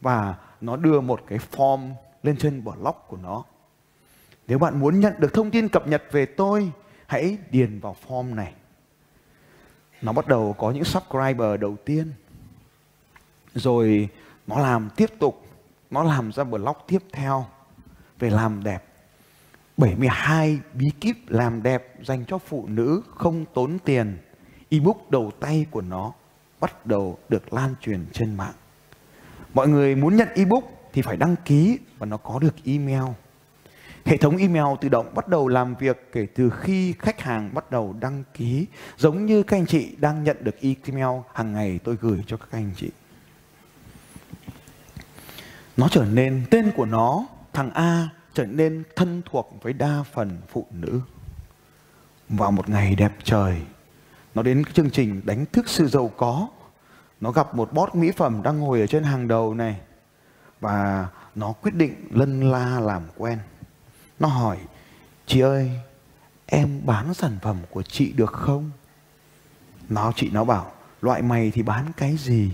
và 0.00 0.34
nó 0.60 0.76
đưa 0.76 1.00
một 1.00 1.20
cái 1.26 1.38
form 1.52 1.90
lên 2.22 2.36
trên 2.36 2.64
blog 2.64 2.96
của 3.08 3.16
nó. 3.16 3.44
Nếu 4.48 4.58
bạn 4.58 4.80
muốn 4.80 5.00
nhận 5.00 5.12
được 5.18 5.34
thông 5.34 5.50
tin 5.50 5.68
cập 5.68 5.88
nhật 5.88 6.02
về 6.12 6.26
tôi, 6.26 6.72
hãy 7.06 7.38
điền 7.50 7.80
vào 7.80 7.96
form 8.06 8.34
này. 8.34 8.52
Nó 10.02 10.12
bắt 10.12 10.28
đầu 10.28 10.54
có 10.58 10.70
những 10.70 10.84
subscriber 10.84 11.60
đầu 11.60 11.76
tiên. 11.84 12.12
Rồi 13.54 14.08
nó 14.46 14.58
làm 14.58 14.90
tiếp 14.96 15.10
tục 15.18 15.46
nó 15.90 16.02
làm 16.02 16.32
ra 16.32 16.44
blog 16.44 16.76
tiếp 16.86 17.02
theo 17.12 17.46
về 18.18 18.30
làm 18.30 18.64
đẹp. 18.64 18.84
72 19.76 20.58
bí 20.74 20.90
kíp 21.00 21.16
làm 21.28 21.62
đẹp 21.62 21.94
dành 22.02 22.24
cho 22.24 22.38
phụ 22.38 22.66
nữ 22.68 23.02
không 23.14 23.44
tốn 23.54 23.78
tiền. 23.78 24.18
Ebook 24.70 25.10
đầu 25.10 25.30
tay 25.40 25.66
của 25.70 25.80
nó 25.80 26.12
bắt 26.60 26.86
đầu 26.86 27.18
được 27.28 27.52
lan 27.52 27.74
truyền 27.80 28.06
trên 28.12 28.36
mạng 28.36 28.54
mọi 29.54 29.68
người 29.68 29.94
muốn 29.94 30.16
nhận 30.16 30.28
ebook 30.34 30.64
thì 30.92 31.02
phải 31.02 31.16
đăng 31.16 31.36
ký 31.44 31.78
và 31.98 32.06
nó 32.06 32.16
có 32.16 32.38
được 32.38 32.54
email 32.64 33.04
Hệ 34.04 34.16
thống 34.16 34.36
email 34.36 34.76
tự 34.80 34.88
động 34.88 35.14
bắt 35.14 35.28
đầu 35.28 35.48
làm 35.48 35.74
việc 35.74 36.08
kể 36.12 36.26
từ 36.34 36.50
khi 36.50 36.94
khách 36.98 37.20
hàng 37.20 37.50
bắt 37.54 37.70
đầu 37.70 37.96
đăng 38.00 38.24
ký, 38.34 38.66
giống 38.96 39.26
như 39.26 39.42
các 39.42 39.56
anh 39.56 39.66
chị 39.66 39.96
đang 39.98 40.24
nhận 40.24 40.36
được 40.40 40.56
email 40.60 41.20
hàng 41.34 41.52
ngày 41.52 41.80
tôi 41.84 41.96
gửi 42.00 42.24
cho 42.26 42.36
các 42.36 42.48
anh 42.52 42.70
chị. 42.76 42.90
Nó 45.76 45.88
trở 45.90 46.04
nên 46.04 46.44
tên 46.50 46.70
của 46.76 46.86
nó, 46.86 47.26
thằng 47.52 47.70
A 47.70 48.08
trở 48.34 48.46
nên 48.46 48.82
thân 48.96 49.22
thuộc 49.30 49.58
với 49.62 49.72
đa 49.72 50.02
phần 50.12 50.38
phụ 50.48 50.66
nữ. 50.70 51.00
Vào 52.28 52.50
một 52.50 52.68
ngày 52.68 52.94
đẹp 52.94 53.12
trời, 53.24 53.56
nó 54.34 54.42
đến 54.42 54.64
cái 54.64 54.72
chương 54.72 54.90
trình 54.90 55.20
đánh 55.24 55.44
thức 55.52 55.68
sự 55.68 55.88
giàu 55.88 56.12
có. 56.16 56.48
Nó 57.20 57.30
gặp 57.30 57.54
một 57.54 57.72
boss 57.72 57.94
mỹ 57.94 58.10
phẩm 58.10 58.42
đang 58.42 58.58
ngồi 58.58 58.80
ở 58.80 58.86
trên 58.86 59.02
hàng 59.02 59.28
đầu 59.28 59.54
này 59.54 59.80
và 60.60 61.08
nó 61.34 61.52
quyết 61.52 61.74
định 61.74 61.94
lân 62.10 62.50
la 62.50 62.80
làm 62.80 63.02
quen. 63.16 63.38
Nó 64.18 64.28
hỏi, 64.28 64.56
chị 65.26 65.40
ơi, 65.40 65.70
em 66.46 66.80
bán 66.86 67.14
sản 67.14 67.38
phẩm 67.42 67.56
của 67.70 67.82
chị 67.82 68.12
được 68.12 68.32
không? 68.32 68.70
Nó 69.88 70.12
chị 70.16 70.30
nó 70.32 70.44
bảo, 70.44 70.72
loại 71.00 71.22
mày 71.22 71.50
thì 71.50 71.62
bán 71.62 71.86
cái 71.96 72.16
gì? 72.16 72.52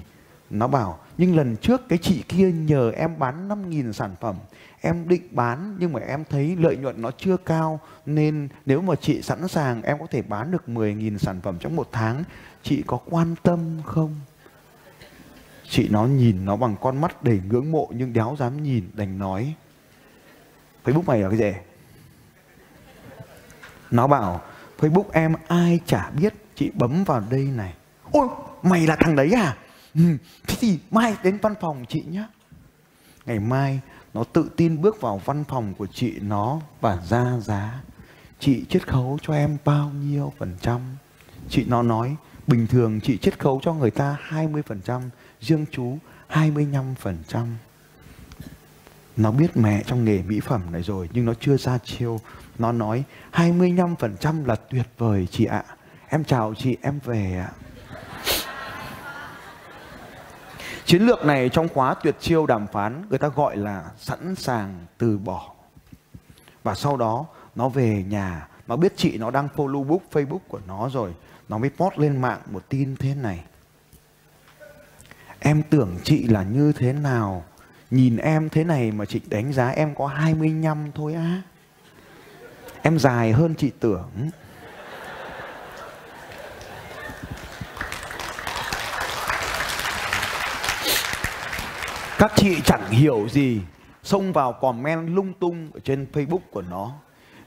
Nó 0.51 0.67
bảo, 0.67 0.99
nhưng 1.19 1.37
lần 1.37 1.57
trước 1.57 1.89
cái 1.89 1.99
chị 2.03 2.25
kia 2.29 2.53
nhờ 2.53 2.91
em 2.91 3.19
bán 3.19 3.49
5.000 3.49 3.93
sản 3.93 4.15
phẩm 4.21 4.37
Em 4.81 5.09
định 5.09 5.29
bán 5.31 5.77
nhưng 5.79 5.93
mà 5.93 6.01
em 6.01 6.25
thấy 6.31 6.57
lợi 6.57 6.77
nhuận 6.77 7.03
nó 7.03 7.11
chưa 7.19 7.37
cao 7.37 7.81
Nên 8.07 8.49
nếu 8.67 8.83
mà 8.83 8.95
chị 9.01 9.23
sẵn 9.23 9.49
sàng 9.49 9.83
em 9.83 9.99
có 9.99 10.07
thể 10.11 10.23
bán 10.23 10.51
được 10.51 10.63
10.000 10.67 11.19
sản 11.19 11.41
phẩm 11.41 11.59
trong 11.61 11.77
một 11.77 11.89
tháng 11.93 12.25
Chị 12.63 12.83
có 12.87 12.99
quan 13.11 13.35
tâm 13.43 13.61
không? 13.85 14.15
Chị 15.69 15.89
nó 15.89 16.05
nhìn 16.05 16.45
nó 16.45 16.57
bằng 16.57 16.77
con 16.81 17.01
mắt 17.01 17.23
đầy 17.23 17.41
ngưỡng 17.49 17.73
mộ 17.73 17.89
nhưng 17.95 18.13
đéo 18.13 18.37
dám 18.39 18.63
nhìn 18.63 18.91
đành 18.95 19.19
nói. 19.19 19.55
Facebook 20.85 21.03
mày 21.07 21.21
là 21.21 21.29
cái 21.29 21.39
gì? 21.39 21.53
Nó 23.91 24.07
bảo 24.07 24.41
Facebook 24.79 25.11
em 25.13 25.35
ai 25.49 25.81
chả 25.87 26.11
biết 26.11 26.35
Chị 26.55 26.71
bấm 26.75 27.05
vào 27.05 27.23
đây 27.31 27.45
này. 27.45 27.75
Ôi 28.13 28.29
mày 28.63 28.87
là 28.87 28.97
thằng 28.97 29.17
đấy 29.17 29.33
à? 29.37 29.57
Ừ, 29.95 30.01
Thế 30.47 30.57
thì 30.61 30.79
mai 30.91 31.17
đến 31.23 31.39
văn 31.43 31.55
phòng 31.61 31.85
chị 31.89 32.05
nhé 32.11 32.27
Ngày 33.27 33.41
mai 33.41 33.81
nó 34.15 34.25
tự 34.25 34.51
tin 34.57 34.81
bước 34.81 35.01
vào 35.01 35.21
văn 35.25 35.45
phòng 35.45 35.75
của 35.79 35.87
chị 35.87 36.15
nó 36.21 36.61
và 36.81 36.99
ra 37.11 37.39
giá. 37.41 37.83
Chị 38.39 38.65
chiết 38.69 38.89
khấu 38.89 39.19
cho 39.23 39.35
em 39.35 39.57
bao 39.65 39.91
nhiêu 39.91 40.33
phần 40.39 40.57
trăm? 40.61 40.81
Chị 41.49 41.65
nó 41.69 41.83
nói 41.83 42.17
Bình 42.47 42.67
thường 42.67 43.01
chị 43.01 43.19
chiết 43.19 43.39
khấu 43.39 43.61
cho 43.63 43.75
người 43.75 43.91
ta 43.91 44.17
20% 44.29 45.01
Riêng 45.47 45.67
chú 45.71 45.99
25% 46.31 47.47
nó 49.17 49.31
biết 49.31 49.57
mẹ 49.57 49.83
trong 49.87 50.05
nghề 50.05 50.23
mỹ 50.23 50.41
phẩm 50.41 50.63
này 50.73 50.83
rồi 50.83 51.09
nhưng 51.13 51.25
nó 51.25 51.35
chưa 51.41 51.57
ra 51.57 51.79
chiêu. 51.79 52.21
Nó 52.59 52.73
nói 52.73 53.05
25% 53.33 54.47
là 54.47 54.57
tuyệt 54.57 54.87
vời 54.99 55.29
chị 55.31 55.45
ạ. 55.45 55.65
Em 56.09 56.25
chào 56.25 56.55
chị, 56.59 56.77
em 56.83 56.99
về 57.05 57.39
ạ. 57.39 57.51
Chiến 60.85 61.03
lược 61.03 61.25
này 61.25 61.49
trong 61.49 61.69
khóa 61.69 61.95
tuyệt 61.95 62.17
chiêu 62.21 62.47
đàm 62.47 62.67
phán 62.67 63.07
người 63.11 63.19
ta 63.19 63.29
gọi 63.29 63.57
là 63.57 63.85
sẵn 63.99 64.35
sàng 64.35 64.87
từ 64.99 65.19
bỏ. 65.19 65.55
Và 66.63 66.75
sau 66.75 66.97
đó 66.97 67.27
nó 67.55 67.69
về 67.69 68.05
nhà, 68.09 68.49
nó 68.67 68.77
biết 68.77 68.93
chị 68.97 69.19
nó 69.19 69.31
đang 69.31 69.49
follow 69.57 69.85
book 69.85 70.03
Facebook 70.13 70.39
của 70.49 70.61
nó 70.67 70.89
rồi. 70.89 71.15
Nó 71.49 71.59
mới 71.59 71.71
post 71.71 71.99
lên 71.99 72.21
mạng 72.21 72.41
một 72.51 72.63
tin 72.69 72.97
thế 72.97 73.15
này. 73.15 73.45
Em 75.41 75.63
tưởng 75.71 75.97
chị 76.05 76.23
là 76.23 76.43
như 76.43 76.73
thế 76.73 76.93
nào 76.93 77.45
Nhìn 77.91 78.17
em 78.17 78.49
thế 78.49 78.65
này 78.65 78.93
mà 78.93 79.05
chị 79.05 79.21
đánh 79.31 79.53
giá 79.53 79.69
em 79.69 79.95
có 79.95 80.07
25 80.07 80.91
thôi 80.95 81.15
á. 81.15 81.43
Em 82.83 82.99
dài 82.99 83.33
hơn 83.33 83.55
chị 83.55 83.73
tưởng. 83.81 84.11
Các 92.19 92.33
chị 92.37 92.61
chẳng 92.65 92.91
hiểu 92.91 93.29
gì 93.29 93.61
xông 94.03 94.33
vào 94.33 94.53
comment 94.53 95.15
lung 95.15 95.33
tung 95.41 95.71
ở 95.75 95.81
trên 95.85 96.07
Facebook 96.13 96.39
của 96.51 96.63
nó. 96.63 96.93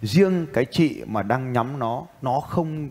Riêng 0.01 0.47
cái 0.53 0.65
chị 0.71 1.03
mà 1.07 1.23
đang 1.23 1.53
nhắm 1.53 1.79
nó, 1.79 2.03
nó 2.21 2.39
không 2.39 2.89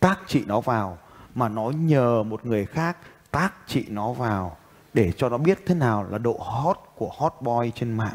tác 0.00 0.20
chị 0.26 0.42
nó 0.46 0.60
vào 0.60 0.98
mà 1.34 1.48
nó 1.48 1.70
nhờ 1.70 2.22
một 2.22 2.46
người 2.46 2.66
khác 2.66 2.96
tác 3.34 3.54
chị 3.66 3.84
nó 3.88 4.12
vào 4.12 4.56
để 4.92 5.12
cho 5.16 5.28
nó 5.28 5.38
biết 5.38 5.58
thế 5.66 5.74
nào 5.74 6.06
là 6.10 6.18
độ 6.18 6.38
hot 6.40 6.76
của 6.94 7.10
hot 7.18 7.32
boy 7.40 7.70
trên 7.74 7.92
mạng. 7.92 8.14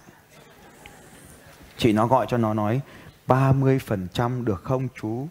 Chị 1.78 1.94
nó 1.94 2.08
gọi 2.08 2.26
cho 2.30 2.38
nó 2.38 2.54
nói 2.54 2.82
30% 3.28 4.46
được 4.46 4.64
không 4.64 4.88
chú? 5.02 5.28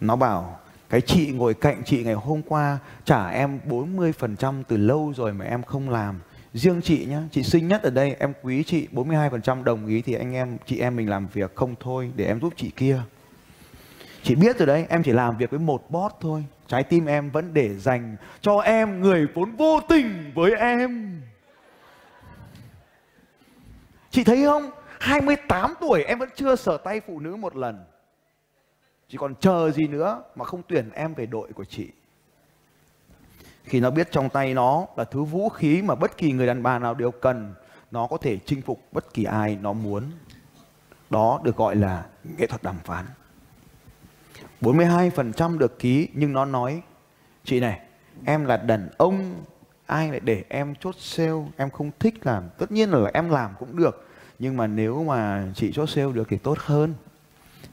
Nó 0.00 0.16
bảo 0.16 0.58
cái 0.88 1.00
chị 1.00 1.30
ngồi 1.32 1.54
cạnh 1.54 1.82
chị 1.84 2.04
ngày 2.04 2.14
hôm 2.14 2.42
qua 2.42 2.78
trả 3.04 3.28
em 3.28 3.60
40% 3.68 4.62
từ 4.68 4.76
lâu 4.76 5.12
rồi 5.16 5.32
mà 5.32 5.44
em 5.44 5.62
không 5.62 5.90
làm. 5.90 6.20
Riêng 6.54 6.80
chị 6.84 7.06
nhá, 7.06 7.22
chị 7.32 7.42
xinh 7.42 7.68
nhất 7.68 7.82
ở 7.82 7.90
đây, 7.90 8.16
em 8.18 8.32
quý 8.42 8.62
chị 8.66 8.88
42% 8.92 9.64
đồng 9.64 9.86
ý 9.86 10.02
thì 10.02 10.14
anh 10.14 10.34
em, 10.34 10.58
chị 10.66 10.78
em 10.78 10.96
mình 10.96 11.10
làm 11.10 11.26
việc 11.26 11.54
không 11.54 11.74
thôi 11.80 12.12
để 12.16 12.26
em 12.26 12.40
giúp 12.40 12.52
chị 12.56 12.70
kia. 12.76 13.02
Chị 14.22 14.34
biết 14.34 14.58
rồi 14.58 14.66
đấy, 14.66 14.86
em 14.88 15.02
chỉ 15.02 15.12
làm 15.12 15.36
việc 15.36 15.50
với 15.50 15.60
một 15.60 15.90
boss 15.90 16.14
thôi. 16.20 16.44
Trái 16.70 16.84
tim 16.84 17.06
em 17.06 17.30
vẫn 17.30 17.54
để 17.54 17.76
dành 17.76 18.16
cho 18.40 18.58
em 18.58 19.00
người 19.00 19.26
vốn 19.34 19.56
vô 19.56 19.80
tình 19.88 20.32
với 20.34 20.52
em. 20.52 21.22
Chị 24.10 24.24
thấy 24.24 24.44
không? 24.44 24.70
28 25.00 25.74
tuổi 25.80 26.02
em 26.02 26.18
vẫn 26.18 26.28
chưa 26.34 26.56
sờ 26.56 26.76
tay 26.76 27.00
phụ 27.06 27.20
nữ 27.20 27.36
một 27.36 27.56
lần. 27.56 27.84
Chị 29.08 29.18
còn 29.18 29.34
chờ 29.34 29.70
gì 29.70 29.86
nữa 29.88 30.22
mà 30.34 30.44
không 30.44 30.62
tuyển 30.68 30.90
em 30.90 31.14
về 31.14 31.26
đội 31.26 31.52
của 31.52 31.64
chị. 31.64 31.90
Khi 33.64 33.80
nó 33.80 33.90
biết 33.90 34.08
trong 34.10 34.28
tay 34.28 34.54
nó 34.54 34.86
là 34.96 35.04
thứ 35.04 35.22
vũ 35.22 35.48
khí 35.48 35.82
mà 35.82 35.94
bất 35.94 36.16
kỳ 36.16 36.32
người 36.32 36.46
đàn 36.46 36.62
bà 36.62 36.78
nào 36.78 36.94
đều 36.94 37.10
cần, 37.10 37.54
nó 37.90 38.06
có 38.06 38.16
thể 38.16 38.38
chinh 38.46 38.62
phục 38.62 38.80
bất 38.92 39.14
kỳ 39.14 39.24
ai 39.24 39.58
nó 39.62 39.72
muốn. 39.72 40.10
Đó 41.10 41.40
được 41.44 41.56
gọi 41.56 41.76
là 41.76 42.06
nghệ 42.38 42.46
thuật 42.46 42.62
đàm 42.62 42.76
phán. 42.84 43.06
42% 44.60 45.58
được 45.58 45.78
ký, 45.78 46.08
nhưng 46.14 46.32
nó 46.32 46.44
nói, 46.44 46.82
chị 47.44 47.60
này, 47.60 47.80
em 48.24 48.44
là 48.44 48.56
đàn 48.56 48.88
ông, 48.96 49.34
ai 49.86 50.10
lại 50.10 50.20
để 50.20 50.44
em 50.48 50.74
chốt 50.74 50.94
sale? 50.98 51.44
Em 51.56 51.70
không 51.70 51.90
thích 51.98 52.26
làm. 52.26 52.44
Tất 52.58 52.72
nhiên 52.72 52.90
là 52.90 53.10
em 53.14 53.30
làm 53.30 53.50
cũng 53.58 53.76
được, 53.76 54.08
nhưng 54.38 54.56
mà 54.56 54.66
nếu 54.66 55.04
mà 55.04 55.44
chị 55.54 55.72
chốt 55.72 55.86
sale 55.86 56.12
được 56.12 56.28
thì 56.30 56.36
tốt 56.36 56.58
hơn. 56.58 56.94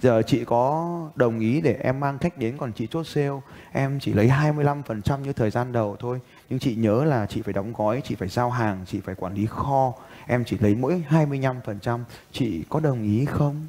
Giờ 0.02 0.21
chị 0.21 0.45
có 0.45 1.00
đồng 1.15 1.39
ý 1.39 1.62
để 1.62 1.80
em 1.84 2.00
mang 2.00 2.17
khách 2.17 2.38
đến 2.38 2.58
còn 2.58 2.71
chị 2.71 2.88
chốt 2.88 3.04
sale, 3.04 3.39
em 3.71 4.00
chỉ 4.00 4.13
lấy 4.13 4.28
25% 4.28 5.19
như 5.21 5.34
thời 5.34 5.50
gian 5.50 5.71
đầu 5.71 5.95
thôi. 6.00 6.19
Nhưng 6.50 6.60
chị 6.60 6.76
nhớ 6.76 7.04
là 7.04 7.26
chị 7.26 7.41
phải 7.41 7.54
đóng 7.54 7.73
gói, 7.73 8.02
chị 8.04 8.15
phải 8.15 8.28
giao 8.28 8.50
hàng, 8.50 8.86
chị 8.86 9.00
phải 9.00 9.15
quản 9.15 9.34
lý 9.34 9.45
kho, 9.45 9.93
em 10.28 10.43
chỉ 10.45 10.58
lấy 10.58 10.76
mỗi 10.76 11.04
25% 11.10 12.00
chị 12.32 12.63
có 12.69 12.80
đồng 12.80 13.04
ý 13.04 13.26
không? 13.26 13.65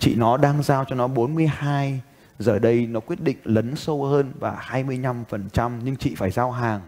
Chị 0.00 0.14
nó 0.14 0.36
đang 0.36 0.62
giao 0.62 0.84
cho 0.84 0.96
nó 0.96 1.08
42 1.08 2.00
giờ 2.38 2.58
đây, 2.58 2.86
nó 2.86 3.00
quyết 3.00 3.20
định 3.20 3.36
lấn 3.44 3.76
sâu 3.76 4.04
hơn 4.04 4.32
và 4.38 4.66
25% 4.70 5.80
nhưng 5.84 5.96
chị 5.96 6.14
phải 6.14 6.30
giao 6.30 6.50
hàng. 6.50 6.80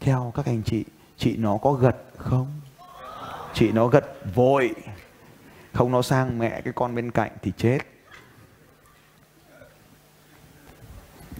Theo 0.00 0.32
các 0.36 0.46
anh 0.46 0.62
chị 0.62 0.84
chị 1.16 1.36
nó 1.36 1.56
có 1.56 1.72
gật 1.72 1.96
không? 2.16 2.60
Chị 3.54 3.72
nó 3.72 3.86
gật 3.86 4.04
vội. 4.34 4.74
Không, 5.72 5.92
nó 5.92 6.02
sang 6.02 6.38
mẹ 6.38 6.60
cái 6.60 6.72
con 6.72 6.94
bên 6.94 7.10
cạnh 7.10 7.30
thì 7.42 7.52
chết. 7.56 7.78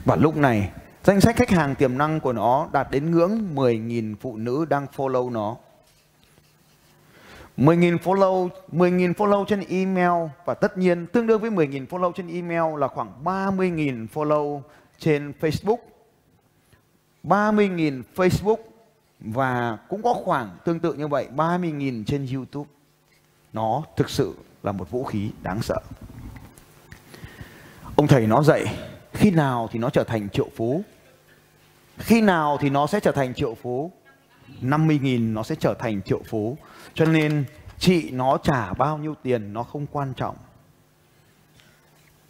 Và 0.04 0.16
lúc 0.16 0.36
này, 0.36 0.70
danh 1.04 1.20
sách 1.20 1.36
khách 1.36 1.50
hàng 1.50 1.74
tiềm 1.74 1.98
năng 1.98 2.20
của 2.20 2.32
nó 2.32 2.68
đạt 2.72 2.90
đến 2.90 3.10
ngưỡng 3.10 3.54
10.000 3.54 4.14
phụ 4.20 4.36
nữ 4.36 4.64
đang 4.64 4.86
follow 4.96 5.32
nó. 5.32 5.56
10.000 7.56 7.98
follow 7.98 8.48
10.000 8.72 9.14
follow 9.14 9.44
trên 9.44 9.60
email 9.68 10.30
và 10.44 10.54
tất 10.54 10.78
nhiên 10.78 11.06
tương 11.06 11.26
đương 11.26 11.40
với 11.40 11.50
10.000 11.50 11.86
follow 11.86 12.12
trên 12.12 12.28
email 12.28 12.78
là 12.78 12.88
khoảng 12.88 13.24
30.000 13.24 14.06
follow 14.14 14.60
trên 14.98 15.32
Facebook. 15.40 15.76
30.000 17.24 18.02
Facebook 18.16 18.56
và 19.20 19.78
cũng 19.88 20.02
có 20.02 20.14
khoảng 20.14 20.56
tương 20.64 20.80
tự 20.80 20.94
như 20.94 21.08
vậy 21.08 21.28
30.000 21.36 22.04
trên 22.04 22.26
YouTube. 22.34 22.70
Nó 23.52 23.82
thực 23.96 24.10
sự 24.10 24.34
là 24.62 24.72
một 24.72 24.90
vũ 24.90 25.04
khí 25.04 25.30
đáng 25.42 25.62
sợ. 25.62 25.80
Ông 27.96 28.06
thầy 28.06 28.26
nó 28.26 28.42
dạy, 28.42 28.78
khi 29.12 29.30
nào 29.30 29.68
thì 29.72 29.78
nó 29.78 29.90
trở 29.90 30.04
thành 30.04 30.28
triệu 30.28 30.48
phú? 30.56 30.82
Khi 31.98 32.20
nào 32.20 32.58
thì 32.60 32.70
nó 32.70 32.86
sẽ 32.86 33.00
trở 33.00 33.12
thành 33.12 33.34
triệu 33.34 33.54
phú? 33.54 33.90
50.000 34.62 35.32
nó 35.32 35.42
sẽ 35.42 35.54
trở 35.54 35.74
thành 35.74 36.02
triệu 36.02 36.20
phú. 36.28 36.56
Cho 36.94 37.04
nên 37.04 37.44
chị 37.78 38.10
nó 38.10 38.38
trả 38.42 38.72
bao 38.72 38.98
nhiêu 38.98 39.14
tiền 39.22 39.52
nó 39.52 39.62
không 39.62 39.86
quan 39.92 40.14
trọng. 40.14 40.36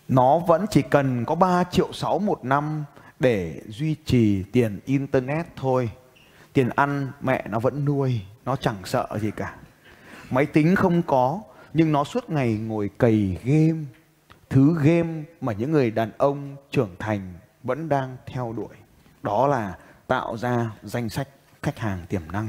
Nó 0.09 0.39
vẫn 0.39 0.67
chỉ 0.71 0.83
cần 0.83 1.25
có 1.25 1.35
3 1.35 1.65
triệu 1.65 1.93
6 1.93 2.19
một 2.19 2.45
năm 2.45 2.85
để 3.21 3.63
duy 3.69 3.97
trì 4.05 4.43
tiền 4.43 4.81
internet 4.85 5.47
thôi. 5.57 5.91
Tiền 6.53 6.69
ăn 6.69 7.09
mẹ 7.21 7.45
nó 7.51 7.59
vẫn 7.59 7.85
nuôi, 7.85 8.21
nó 8.45 8.57
chẳng 8.57 8.77
sợ 8.85 9.09
gì 9.21 9.31
cả. 9.37 9.55
Máy 10.31 10.47
tính 10.47 10.75
không 10.75 11.03
có, 11.03 11.41
nhưng 11.75 11.93
nó 11.93 12.05
suốt 12.05 12.31
ngày 12.31 12.55
ngồi 12.55 12.91
cày 12.99 13.39
game. 13.45 13.85
Thứ 14.51 14.77
game 14.83 15.23
mà 15.41 15.53
những 15.53 15.73
người 15.73 15.91
đàn 15.91 16.11
ông 16.19 16.57
trưởng 16.71 16.97
thành 16.99 17.33
vẫn 17.63 17.89
đang 17.89 18.17
theo 18.27 18.53
đuổi. 18.57 18.77
Đó 19.23 19.47
là 19.47 19.77
tạo 20.07 20.37
ra 20.37 20.71
danh 20.83 21.09
sách 21.09 21.29
khách 21.63 21.79
hàng 21.79 22.07
tiềm 22.09 22.23
năng. 22.33 22.49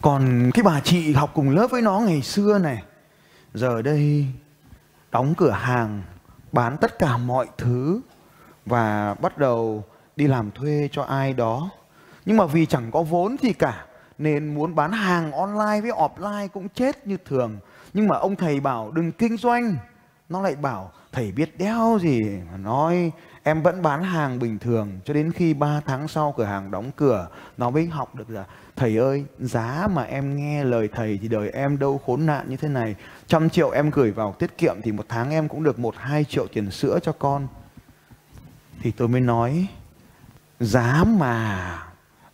Còn 0.00 0.50
cái 0.54 0.62
bà 0.62 0.80
chị 0.80 1.12
học 1.12 1.30
cùng 1.34 1.50
lớp 1.50 1.66
với 1.70 1.82
nó 1.82 2.00
ngày 2.00 2.22
xưa 2.22 2.58
này, 2.58 2.82
giờ 3.54 3.82
đây 3.82 4.26
đóng 5.12 5.34
cửa 5.34 5.50
hàng, 5.50 6.02
bán 6.52 6.76
tất 6.76 6.98
cả 6.98 7.16
mọi 7.16 7.46
thứ 7.58 8.00
và 8.66 9.14
bắt 9.14 9.38
đầu 9.38 9.84
đi 10.16 10.26
làm 10.26 10.50
thuê 10.50 10.88
cho 10.92 11.02
ai 11.02 11.32
đó. 11.32 11.70
Nhưng 12.24 12.36
mà 12.36 12.46
vì 12.46 12.66
chẳng 12.66 12.90
có 12.90 13.02
vốn 13.02 13.36
gì 13.42 13.52
cả, 13.52 13.86
nên 14.18 14.54
muốn 14.54 14.74
bán 14.74 14.92
hàng 14.92 15.32
online 15.32 15.80
với 15.80 15.90
offline 15.90 16.48
cũng 16.48 16.68
chết 16.68 17.06
như 17.06 17.16
thường. 17.24 17.58
Nhưng 17.94 18.08
mà 18.08 18.16
ông 18.16 18.36
thầy 18.36 18.60
bảo 18.60 18.90
đừng 18.90 19.12
kinh 19.12 19.36
doanh. 19.36 19.76
Nó 20.28 20.40
lại 20.40 20.56
bảo, 20.56 20.92
thầy 21.12 21.32
biết 21.32 21.58
đeo 21.58 21.98
gì 22.02 22.22
mà 22.50 22.56
nói 22.56 23.12
em 23.46 23.62
vẫn 23.62 23.82
bán 23.82 24.02
hàng 24.02 24.38
bình 24.38 24.58
thường, 24.58 25.00
cho 25.04 25.14
đến 25.14 25.32
khi 25.32 25.54
3 25.54 25.80
tháng 25.86 26.08
sau 26.08 26.34
cửa 26.36 26.44
hàng 26.44 26.70
đóng 26.70 26.90
cửa. 26.96 27.28
Nó 27.56 27.70
mới 27.70 27.86
học 27.86 28.14
được 28.14 28.30
là, 28.30 28.44
thầy 28.76 28.96
ơi, 28.96 29.24
giá 29.38 29.88
mà 29.92 30.02
em 30.02 30.36
nghe 30.36 30.64
lời 30.64 30.88
thầy 30.92 31.18
thì 31.22 31.28
đời 31.28 31.50
em 31.50 31.78
đâu 31.78 32.00
khốn 32.06 32.26
nạn 32.26 32.46
như 32.48 32.56
thế 32.56 32.68
này. 32.68 32.96
Trăm 33.26 33.50
triệu 33.50 33.70
em 33.70 33.90
gửi 33.90 34.10
vào 34.10 34.32
tiết 34.38 34.58
kiệm 34.58 34.76
thì 34.82 34.92
một 34.92 35.06
tháng 35.08 35.30
em 35.30 35.48
cũng 35.48 35.62
được 35.62 35.78
một, 35.78 35.94
hai 35.98 36.24
triệu 36.24 36.46
tiền 36.46 36.70
sữa 36.70 36.98
cho 37.02 37.12
con. 37.12 37.46
Thì 38.80 38.90
tôi 38.90 39.08
mới 39.08 39.20
nói, 39.20 39.66
giá 40.60 41.04
mà 41.06 41.78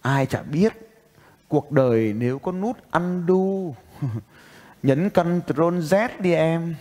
ai 0.02 0.26
chả 0.26 0.42
biết. 0.42 0.72
Cuộc 1.48 1.72
đời 1.72 2.14
nếu 2.18 2.38
có 2.38 2.52
nút 2.52 2.76
ăn 2.90 3.26
đu, 3.26 3.74
nhấn 4.82 5.10
Ctrl 5.10 5.62
Z 5.62 6.08
đi 6.20 6.32
em. 6.32 6.74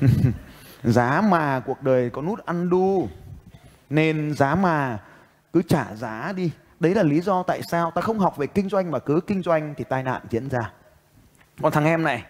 giá 0.84 1.20
mà 1.20 1.60
cuộc 1.60 1.82
đời 1.82 2.10
có 2.10 2.22
nút 2.22 2.46
ăn 2.46 2.70
đu 2.70 3.08
nên 3.90 4.34
giá 4.34 4.54
mà 4.54 4.98
cứ 5.52 5.62
trả 5.68 5.94
giá 5.94 6.32
đi. 6.36 6.50
Đấy 6.80 6.94
là 6.94 7.02
lý 7.02 7.20
do 7.20 7.42
tại 7.42 7.62
sao 7.62 7.90
ta 7.90 8.00
không 8.00 8.18
học 8.18 8.36
về 8.36 8.46
kinh 8.46 8.68
doanh 8.68 8.90
mà 8.90 8.98
cứ 8.98 9.20
kinh 9.26 9.42
doanh 9.42 9.74
thì 9.76 9.84
tai 9.84 10.02
nạn 10.02 10.22
diễn 10.30 10.48
ra. 10.48 10.72
Còn 11.62 11.72
thằng 11.72 11.84
em 11.84 12.02
này, 12.02 12.22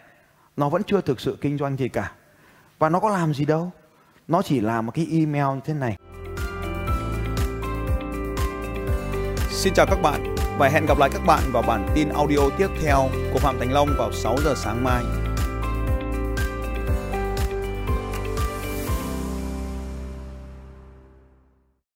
nó 0.56 0.68
vẫn 0.68 0.82
chưa 0.82 1.00
thực 1.00 1.20
sự 1.20 1.38
kinh 1.40 1.58
doanh 1.58 1.76
gì 1.76 1.88
cả. 1.88 2.12
Và 2.78 2.88
nó 2.88 3.00
có 3.00 3.08
làm 3.08 3.34
gì 3.34 3.44
đâu. 3.44 3.70
Nó 4.28 4.42
chỉ 4.42 4.60
làm 4.60 4.86
một 4.86 4.92
cái 4.94 5.08
email 5.10 5.54
như 5.54 5.60
thế 5.64 5.74
này. 5.74 5.96
Xin 9.50 9.74
chào 9.74 9.86
các 9.86 10.02
bạn 10.02 10.34
và 10.58 10.68
hẹn 10.68 10.86
gặp 10.86 10.98
lại 10.98 11.10
các 11.12 11.22
bạn 11.26 11.42
vào 11.52 11.62
bản 11.62 11.88
tin 11.94 12.08
audio 12.08 12.50
tiếp 12.58 12.68
theo 12.82 13.08
của 13.32 13.38
Phạm 13.38 13.58
Thành 13.58 13.72
Long 13.72 13.88
vào 13.98 14.12
6 14.12 14.36
giờ 14.44 14.54
sáng 14.56 14.84
mai. 14.84 15.21